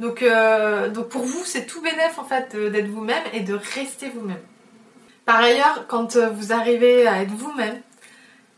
Donc, 0.00 0.22
euh, 0.22 0.88
donc 0.88 1.08
pour 1.08 1.22
vous, 1.22 1.44
c'est 1.44 1.66
tout 1.66 1.80
bénéf 1.80 2.18
en 2.18 2.24
fait 2.24 2.56
d'être 2.56 2.88
vous-même 2.88 3.22
et 3.32 3.40
de 3.40 3.54
rester 3.54 4.08
vous-même. 4.08 4.42
Par 5.28 5.40
ailleurs, 5.42 5.84
quand 5.88 6.16
vous 6.16 6.54
arrivez 6.54 7.06
à 7.06 7.20
être 7.20 7.32
vous-même, 7.32 7.82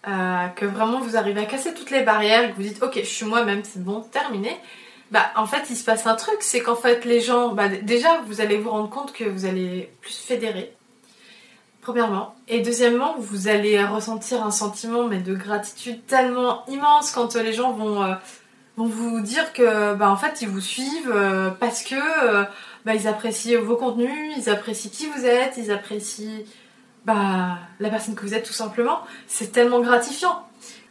que 0.05 0.65
vraiment 0.65 1.01
vous 1.01 1.17
arrivez 1.17 1.41
à 1.41 1.45
casser 1.45 1.75
toutes 1.75 1.91
les 1.91 2.03
barrières, 2.03 2.53
que 2.53 2.55
vous 2.55 2.63
dites 2.63 2.81
ok, 2.81 3.01
je 3.01 3.09
suis 3.09 3.27
moi-même, 3.27 3.63
c'est 3.65 3.83
bon, 3.83 4.03
terminé, 4.03 4.57
bah, 5.11 5.33
en 5.35 5.47
fait, 5.47 5.65
il 5.71 5.77
se 5.77 5.85
passe 5.85 6.07
un 6.07 6.15
truc, 6.15 6.37
c'est 6.41 6.61
qu'en 6.61 6.77
fait, 6.77 7.05
les 7.05 7.21
gens, 7.21 7.49
bah, 7.49 7.69
déjà, 7.69 8.21
vous 8.27 8.41
allez 8.41 8.57
vous 8.57 8.71
rendre 8.71 8.89
compte 8.89 9.13
que 9.13 9.25
vous 9.25 9.47
allez 9.47 9.93
plus 10.01 10.15
fédérer, 10.15 10.73
premièrement. 11.83 12.37
Et 12.47 12.61
deuxièmement, 12.61 13.17
vous 13.19 13.49
allez 13.49 13.85
ressentir 13.85 14.45
un 14.45 14.53
sentiment 14.53 15.09
mais 15.09 15.19
de 15.19 15.35
gratitude 15.35 16.07
tellement 16.07 16.65
immense 16.69 17.11
quand 17.11 17.35
les 17.35 17.53
gens 17.53 17.73
vont, 17.73 18.05
euh, 18.05 18.15
vous 18.77 19.21
dire 19.21 19.53
que, 19.53 19.95
bah, 19.95 20.09
en 20.09 20.17
fait, 20.17 20.41
ils 20.43 20.49
vous 20.49 20.61
suivent 20.61 21.13
euh, 21.13 21.51
parce 21.51 21.83
que, 21.83 21.97
euh, 21.97 22.45
bah, 22.85 22.95
ils 22.95 23.09
apprécient 23.09 23.61
vos 23.61 23.77
contenus, 23.77 24.35
ils 24.37 24.49
apprécient 24.49 24.91
qui 24.93 25.07
vous 25.07 25.27
êtes, 25.27 25.57
ils 25.57 25.73
apprécient, 25.73 26.45
bah, 27.05 27.59
la 27.79 27.91
personne 27.91 28.15
que 28.15 28.23
vous 28.23 28.35
êtes 28.35 28.45
tout 28.45 28.53
simplement. 28.53 29.01
C'est 29.27 29.53
tellement 29.53 29.81
gratifiant. 29.81 30.47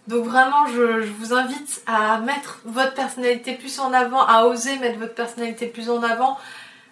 Donc 0.07 0.25
vraiment, 0.25 0.65
je, 0.67 1.05
vous 1.19 1.33
invite 1.33 1.83
à 1.85 2.19
mettre 2.19 2.61
votre 2.65 2.95
personnalité 2.95 3.53
plus 3.53 3.79
en 3.79 3.93
avant, 3.93 4.21
à 4.21 4.45
oser 4.45 4.77
mettre 4.79 4.97
votre 4.97 5.13
personnalité 5.13 5.67
plus 5.67 5.89
en 5.89 6.01
avant. 6.01 6.37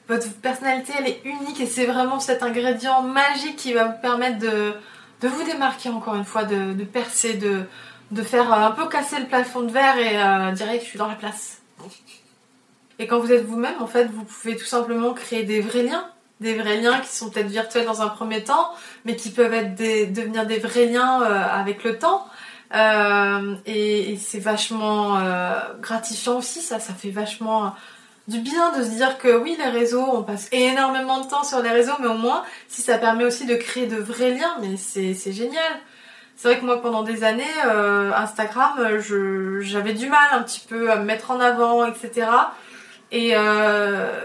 Votre 0.08 0.32
personnalité, 0.34 0.94
elle 1.00 1.08
est 1.08 1.22
unique 1.26 1.60
et 1.60 1.66
c'est 1.66 1.86
vraiment 1.86 2.20
cet 2.20 2.44
ingrédient 2.44 3.02
magique 3.02 3.56
qui 3.56 3.74
va 3.74 3.86
vous 3.86 4.02
permettre 4.02 4.38
de, 4.38 4.74
vous 5.22 5.44
démarquer 5.44 5.90
encore 5.90 6.16
une 6.16 6.26
fois, 6.26 6.44
de, 6.44 6.84
percer, 6.84 7.34
de, 7.34 7.64
de 8.12 8.22
faire 8.22 8.54
un 8.54 8.72
peu 8.72 8.88
casser 8.88 9.20
le 9.20 9.26
plafond 9.26 9.62
de 9.62 9.72
verre 9.72 9.98
et 9.98 10.22
euh, 10.22 10.52
dire 10.52 10.68
que 10.68 10.80
je 10.80 10.86
suis 10.86 11.00
dans 11.00 11.08
la 11.08 11.16
place. 11.16 11.62
Et 13.00 13.08
quand 13.08 13.20
vous 13.20 13.32
êtes 13.32 13.46
vous-même, 13.46 13.82
en 13.82 13.88
fait, 13.88 14.06
vous 14.06 14.24
pouvez 14.24 14.56
tout 14.56 14.66
simplement 14.66 15.14
créer 15.14 15.44
des 15.44 15.60
vrais 15.60 15.84
liens. 15.84 16.08
Des 16.40 16.56
vrais 16.56 16.78
liens 16.78 17.00
qui 17.00 17.16
sont 17.16 17.30
peut-être 17.30 17.48
virtuels 17.48 17.86
dans 17.86 18.02
un 18.02 18.10
premier 18.10 18.44
temps, 18.44 18.72
mais 19.06 19.16
qui 19.16 19.32
peuvent 19.32 19.54
être 19.54 19.76
devenir 19.76 20.46
des 20.46 20.60
vrais 20.60 20.86
liens 20.86 21.22
euh, 21.24 21.44
avec 21.52 21.84
le 21.84 21.98
temps. 21.98 22.28
Euh, 22.76 23.56
et, 23.66 24.18
c'est 24.22 24.40
vachement 24.40 25.18
euh, 25.18 25.60
gratifiant 25.80 26.38
aussi, 26.38 26.62
ça, 26.62 26.80
ça 26.80 26.94
fait 26.94 27.10
vachement 27.10 27.74
du 28.28 28.40
bien 28.40 28.78
de 28.78 28.84
se 28.84 28.90
dire 28.90 29.18
que 29.18 29.38
oui, 29.38 29.56
les 29.58 29.70
réseaux, 29.70 30.06
on 30.14 30.22
passe 30.22 30.50
énormément 30.52 31.22
de 31.22 31.30
temps 31.30 31.44
sur 31.44 31.62
les 31.62 31.70
réseaux, 31.70 31.94
mais 32.02 32.08
au 32.08 32.18
moins, 32.18 32.44
si 32.68 32.82
ça 32.82 32.98
permet 32.98 33.24
aussi 33.24 33.46
de 33.46 33.56
créer 33.56 33.88
de 33.88 33.96
vrais 33.96 34.32
liens, 34.32 34.58
mais 34.62 34.76
c'est 34.76 35.32
génial. 35.32 35.74
C'est 36.36 36.50
vrai 36.50 36.60
que 36.60 36.66
moi, 36.66 36.82
pendant 36.82 37.04
des 37.04 37.24
années, 37.24 37.46
Instagram, 37.64 39.00
j'avais 39.62 39.94
du 39.94 40.08
mal 40.08 40.28
un 40.34 40.44
petit 40.44 40.64
peu 40.68 40.92
à 40.92 40.98
me 40.98 41.06
mettre 41.06 41.32
en 41.32 41.40
avant, 41.40 41.86
etc. 41.86 42.28
Et 43.12 43.32
euh, 43.36 44.22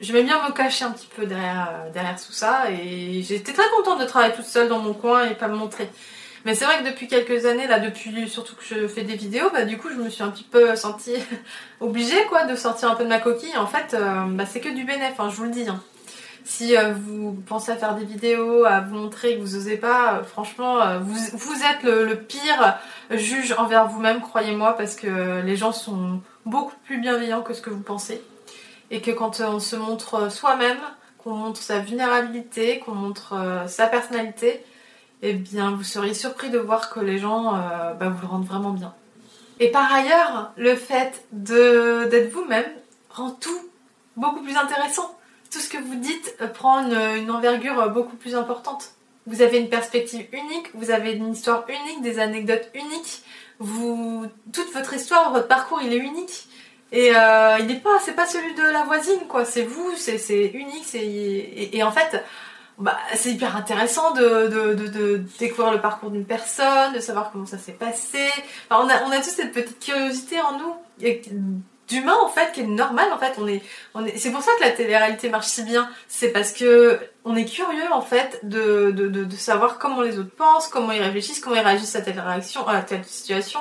j'aimais 0.00 0.22
bien 0.22 0.46
me 0.46 0.52
cacher 0.52 0.84
un 0.84 0.90
petit 0.90 1.08
peu 1.14 1.26
derrière, 1.26 1.86
derrière 1.92 2.16
tout 2.16 2.32
ça. 2.32 2.70
Et 2.70 3.22
j'étais 3.22 3.52
très 3.52 3.68
contente 3.76 4.00
de 4.00 4.04
travailler 4.04 4.34
toute 4.34 4.46
seule 4.46 4.68
dans 4.68 4.78
mon 4.78 4.94
coin 4.94 5.26
et 5.26 5.34
pas 5.34 5.48
me 5.48 5.56
montrer. 5.56 5.88
Mais 6.44 6.54
c'est 6.54 6.64
vrai 6.64 6.78
que 6.78 6.88
depuis 6.88 7.08
quelques 7.08 7.46
années, 7.46 7.66
là, 7.66 7.80
depuis 7.80 8.28
surtout 8.28 8.54
que 8.54 8.62
je 8.64 8.86
fais 8.86 9.02
des 9.02 9.16
vidéos, 9.16 9.50
bah, 9.52 9.64
du 9.64 9.76
coup, 9.76 9.88
je 9.90 9.96
me 9.96 10.08
suis 10.08 10.22
un 10.22 10.30
petit 10.30 10.44
peu 10.44 10.76
sentie 10.76 11.16
obligée, 11.80 12.24
quoi, 12.28 12.44
de 12.44 12.54
sortir 12.56 12.90
un 12.90 12.94
peu 12.94 13.04
de 13.04 13.08
ma 13.08 13.18
coquille. 13.18 13.56
En 13.56 13.66
fait, 13.66 13.94
euh, 13.94 14.24
bah, 14.28 14.46
c'est 14.46 14.60
que 14.60 14.68
du 14.68 14.84
bénéfice, 14.84 15.18
hein, 15.18 15.30
je 15.30 15.36
vous 15.36 15.44
le 15.44 15.50
dis. 15.50 15.68
Hein. 15.68 15.82
Si 16.48 16.78
euh, 16.78 16.94
vous 16.94 17.36
pensez 17.46 17.72
à 17.72 17.76
faire 17.76 17.94
des 17.94 18.06
vidéos, 18.06 18.64
à 18.64 18.80
vous 18.80 18.96
montrer 18.96 19.36
que 19.36 19.40
vous 19.42 19.54
osez 19.54 19.76
pas, 19.76 20.14
euh, 20.14 20.24
franchement, 20.24 20.80
euh, 20.80 20.98
vous, 20.98 21.14
vous 21.34 21.62
êtes 21.62 21.82
le 21.82 22.14
pire 22.14 22.78
juge 23.10 23.54
envers 23.58 23.86
vous-même, 23.86 24.22
croyez-moi, 24.22 24.74
parce 24.74 24.96
que 24.96 25.42
les 25.42 25.56
gens 25.56 25.72
sont 25.72 26.22
beaucoup 26.46 26.74
plus 26.86 27.02
bienveillants 27.02 27.42
que 27.42 27.52
ce 27.52 27.60
que 27.60 27.68
vous 27.68 27.82
pensez. 27.82 28.22
Et 28.90 29.00
que 29.00 29.10
quand 29.10 29.40
on 29.40 29.60
se 29.60 29.76
montre 29.76 30.30
soi-même, 30.30 30.78
qu'on 31.18 31.34
montre 31.34 31.60
sa 31.60 31.80
vulnérabilité, 31.80 32.78
qu'on 32.78 32.94
montre 32.94 33.34
sa 33.66 33.86
personnalité, 33.86 34.64
eh 35.22 35.34
bien 35.34 35.72
vous 35.72 35.82
seriez 35.82 36.14
surpris 36.14 36.48
de 36.48 36.58
voir 36.58 36.90
que 36.90 37.00
les 37.00 37.18
gens 37.18 37.52
bah, 37.98 38.08
vous 38.08 38.20
le 38.22 38.26
rendent 38.26 38.46
vraiment 38.46 38.70
bien. 38.70 38.94
Et 39.60 39.70
par 39.70 39.92
ailleurs, 39.92 40.52
le 40.56 40.76
fait 40.76 41.24
d'être 41.32 42.32
vous-même 42.32 42.70
rend 43.10 43.30
tout 43.30 43.68
beaucoup 44.16 44.42
plus 44.42 44.56
intéressant. 44.56 45.16
Tout 45.50 45.60
ce 45.60 45.68
que 45.68 45.78
vous 45.78 45.94
dites 45.94 46.36
euh, 46.40 46.46
prend 46.46 46.80
une, 46.80 47.30
envergure 47.30 47.80
euh, 47.80 47.88
beaucoup 47.88 48.16
plus 48.16 48.34
importante. 48.34 48.90
Vous 49.26 49.42
avez 49.42 49.58
une 49.58 49.68
perspective 49.68 50.26
unique, 50.32 50.70
vous 50.74 50.90
avez 50.90 51.12
une 51.12 51.32
histoire 51.32 51.64
unique, 51.68 52.02
des 52.02 52.18
anecdotes 52.18 52.70
uniques. 52.74 53.22
Toute 54.52 54.72
votre 54.72 54.94
histoire, 54.94 55.32
votre 55.32 55.48
parcours, 55.48 55.80
il 55.82 55.92
est 55.92 55.98
unique. 55.98 56.48
Et 56.90 57.14
euh, 57.14 57.56
il 57.60 57.66
n'est 57.66 57.80
pas, 57.80 57.98
c'est 58.02 58.14
pas 58.14 58.26
celui 58.26 58.54
de 58.54 58.62
la 58.62 58.82
voisine, 58.84 59.26
quoi. 59.28 59.44
C'est 59.44 59.64
vous, 59.64 59.94
c'est 59.96 60.46
unique, 60.46 60.84
c'est 60.86 60.98
et, 60.98 61.76
et 61.76 61.82
en 61.82 61.90
fait, 61.90 62.24
bah, 62.78 62.96
c'est 63.14 63.30
hyper 63.30 63.56
intéressant 63.56 64.12
de, 64.12 64.46
de, 64.46 64.74
de, 64.74 64.86
de 64.86 65.22
découvrir 65.38 65.72
le 65.72 65.80
parcours 65.80 66.10
d'une 66.10 66.24
personne, 66.24 66.94
de 66.94 67.00
savoir 67.00 67.30
comment 67.30 67.44
ça 67.44 67.58
s'est 67.58 67.72
passé. 67.72 68.26
Enfin, 68.70 68.84
on 68.84 68.88
a, 68.88 69.02
on 69.04 69.10
a 69.10 69.18
tous 69.18 69.30
cette 69.30 69.52
petite 69.52 69.80
curiosité 69.80 70.40
en 70.40 70.58
nous, 70.58 70.76
d'humain 71.88 72.16
en 72.22 72.28
fait, 72.28 72.52
qui 72.52 72.60
est 72.60 72.66
normale 72.66 73.12
en 73.12 73.18
fait. 73.18 73.34
On 73.38 73.46
est, 73.46 73.62
on 73.94 74.06
est, 74.06 74.16
c'est 74.16 74.30
pour 74.30 74.42
ça 74.42 74.52
que 74.58 74.64
la 74.64 74.70
télé-réalité 74.70 75.28
marche 75.28 75.46
si 75.46 75.64
bien. 75.64 75.90
C'est 76.06 76.28
parce 76.28 76.52
que 76.52 76.98
on 77.24 77.36
est 77.36 77.44
curieux 77.44 77.92
en 77.92 78.00
fait 78.00 78.40
de, 78.44 78.92
de, 78.92 79.08
de, 79.08 79.24
de 79.24 79.36
savoir 79.36 79.78
comment 79.78 80.00
les 80.00 80.18
autres 80.18 80.34
pensent, 80.34 80.68
comment 80.68 80.92
ils 80.92 81.02
réfléchissent, 81.02 81.40
comment 81.40 81.56
ils 81.56 81.62
réagissent 81.62 81.96
à 81.96 82.00
telle 82.00 82.18
réaction, 82.20 82.66
à 82.66 82.80
telle 82.80 83.04
situation, 83.04 83.60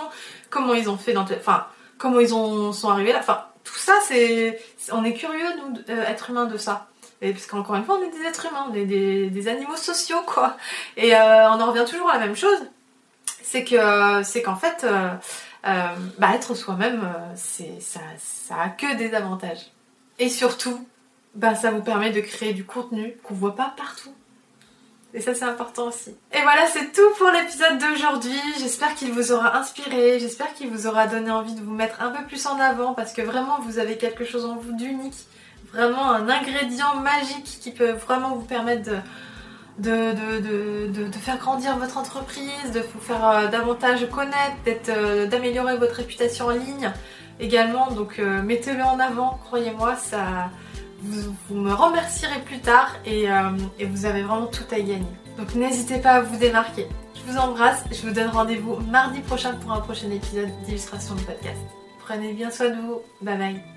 comment 0.49 0.73
ils 0.73 0.89
ont 0.89 0.97
fait 0.97 1.11
dans 1.13 1.25
telle, 1.25 1.39
enfin, 1.39 1.67
comment 1.97 2.19
ils 2.19 2.33
ont, 2.33 2.71
sont 2.73 2.89
arrivés 2.89 3.13
là. 3.13 3.19
Enfin, 3.19 3.45
tout 3.63 3.77
ça, 3.77 3.93
c'est, 4.03 4.59
on 4.91 5.03
est 5.03 5.13
curieux 5.13 5.47
nous, 5.57 5.79
euh, 5.89 6.03
être 6.05 6.29
humains 6.29 6.45
de 6.45 6.57
ça. 6.57 6.87
Et 7.21 7.31
parce 7.31 7.47
qu'encore 7.47 7.75
une 7.75 7.85
fois, 7.85 7.97
on 7.99 8.03
est 8.03 8.11
des 8.11 8.25
êtres 8.25 8.45
humains, 8.45 8.67
on 8.69 8.73
est 8.73 8.85
des, 8.85 9.29
des 9.29 9.47
animaux 9.47 9.75
sociaux, 9.75 10.21
quoi. 10.25 10.55
Et 10.95 11.15
euh, 11.15 11.49
on 11.49 11.59
en 11.59 11.71
revient 11.71 11.85
toujours 11.89 12.09
à 12.09 12.13
la 12.13 12.25
même 12.25 12.35
chose. 12.35 12.59
C'est 13.41 13.63
que, 13.63 14.23
c'est 14.23 14.41
qu'en 14.41 14.55
fait, 14.55 14.83
euh, 14.83 15.09
bah, 16.17 16.35
être 16.35 16.53
soi-même, 16.53 17.01
c'est, 17.35 17.81
ça, 17.81 18.01
ça 18.19 18.55
a 18.61 18.69
que 18.69 18.95
des 18.95 19.13
avantages. 19.13 19.71
Et 20.19 20.29
surtout, 20.29 20.85
bah, 21.33 21.55
ça 21.55 21.71
vous 21.71 21.81
permet 21.81 22.11
de 22.11 22.21
créer 22.21 22.53
du 22.53 22.65
contenu 22.65 23.17
qu'on 23.23 23.33
voit 23.33 23.55
pas 23.55 23.73
partout. 23.77 24.13
Et 25.13 25.21
ça, 25.21 25.33
c'est 25.33 25.45
important 25.45 25.87
aussi. 25.87 26.15
Et 26.33 26.41
voilà, 26.41 26.67
c'est 26.67 26.91
tout 26.91 27.09
pour 27.17 27.29
l'épisode 27.31 27.77
d'aujourd'hui. 27.79 28.39
J'espère 28.59 28.93
qu'il 28.95 29.11
vous 29.11 29.31
aura 29.31 29.57
inspiré. 29.57 30.19
J'espère 30.19 30.53
qu'il 30.53 30.69
vous 30.69 30.85
aura 30.85 31.07
donné 31.07 31.31
envie 31.31 31.55
de 31.55 31.61
vous 31.61 31.73
mettre 31.73 32.01
un 32.01 32.11
peu 32.11 32.23
plus 32.25 32.45
en 32.45 32.59
avant 32.59 32.93
parce 32.93 33.13
que 33.13 33.21
vraiment, 33.21 33.59
vous 33.61 33.79
avez 33.79 33.97
quelque 33.97 34.25
chose 34.25 34.45
en 34.45 34.55
vous 34.55 34.73
d'unique. 34.73 35.15
Vraiment 35.71 36.11
un 36.11 36.29
ingrédient 36.29 36.95
magique 36.95 37.57
qui 37.61 37.71
peut 37.71 37.91
vraiment 37.91 38.35
vous 38.35 38.45
permettre 38.45 38.83
de, 38.83 39.01
de, 39.79 40.87
de, 40.87 41.07
de, 41.07 41.11
faire 41.17 41.37
grandir 41.37 41.77
votre 41.77 41.97
entreprise, 41.97 42.71
de 42.73 42.79
vous 42.79 42.99
faire 42.99 43.27
euh, 43.27 43.47
davantage 43.47 44.07
connaître, 44.09 44.55
euh, 44.89 45.27
d'améliorer 45.27 45.77
votre 45.77 45.95
réputation 45.95 46.47
en 46.47 46.51
ligne 46.51 46.91
également. 47.39 47.91
Donc 47.91 48.19
euh, 48.19 48.41
mettez-le 48.41 48.83
en 48.83 48.99
avant, 48.99 49.39
croyez-moi, 49.45 49.95
ça 49.95 50.49
vous, 51.01 51.55
me 51.55 51.73
remercierez 51.73 52.39
plus 52.41 52.59
tard 52.59 52.95
et, 53.05 53.29
euh, 53.29 53.49
et 53.79 53.85
vous 53.85 54.05
avez 54.05 54.23
vraiment 54.23 54.47
tout 54.47 54.65
à 54.71 54.79
gagner. 54.79 55.05
Donc 55.37 55.53
n'hésitez 55.55 55.99
pas 55.99 56.11
à 56.11 56.21
vous 56.21 56.37
démarquer. 56.37 56.87
Je 57.15 57.31
vous 57.31 57.37
embrasse, 57.37 57.83
je 57.91 58.07
vous 58.07 58.13
donne 58.13 58.29
rendez-vous 58.29 58.77
mardi 58.89 59.19
prochain 59.21 59.53
pour 59.55 59.71
un 59.71 59.81
prochain 59.81 60.09
épisode 60.11 60.49
d'illustration 60.65 61.15
de 61.15 61.21
podcast. 61.21 61.59
Prenez 61.99 62.33
bien 62.33 62.49
soin 62.49 62.69
de 62.69 62.75
vous, 62.75 63.01
bye 63.21 63.37
bye. 63.37 63.76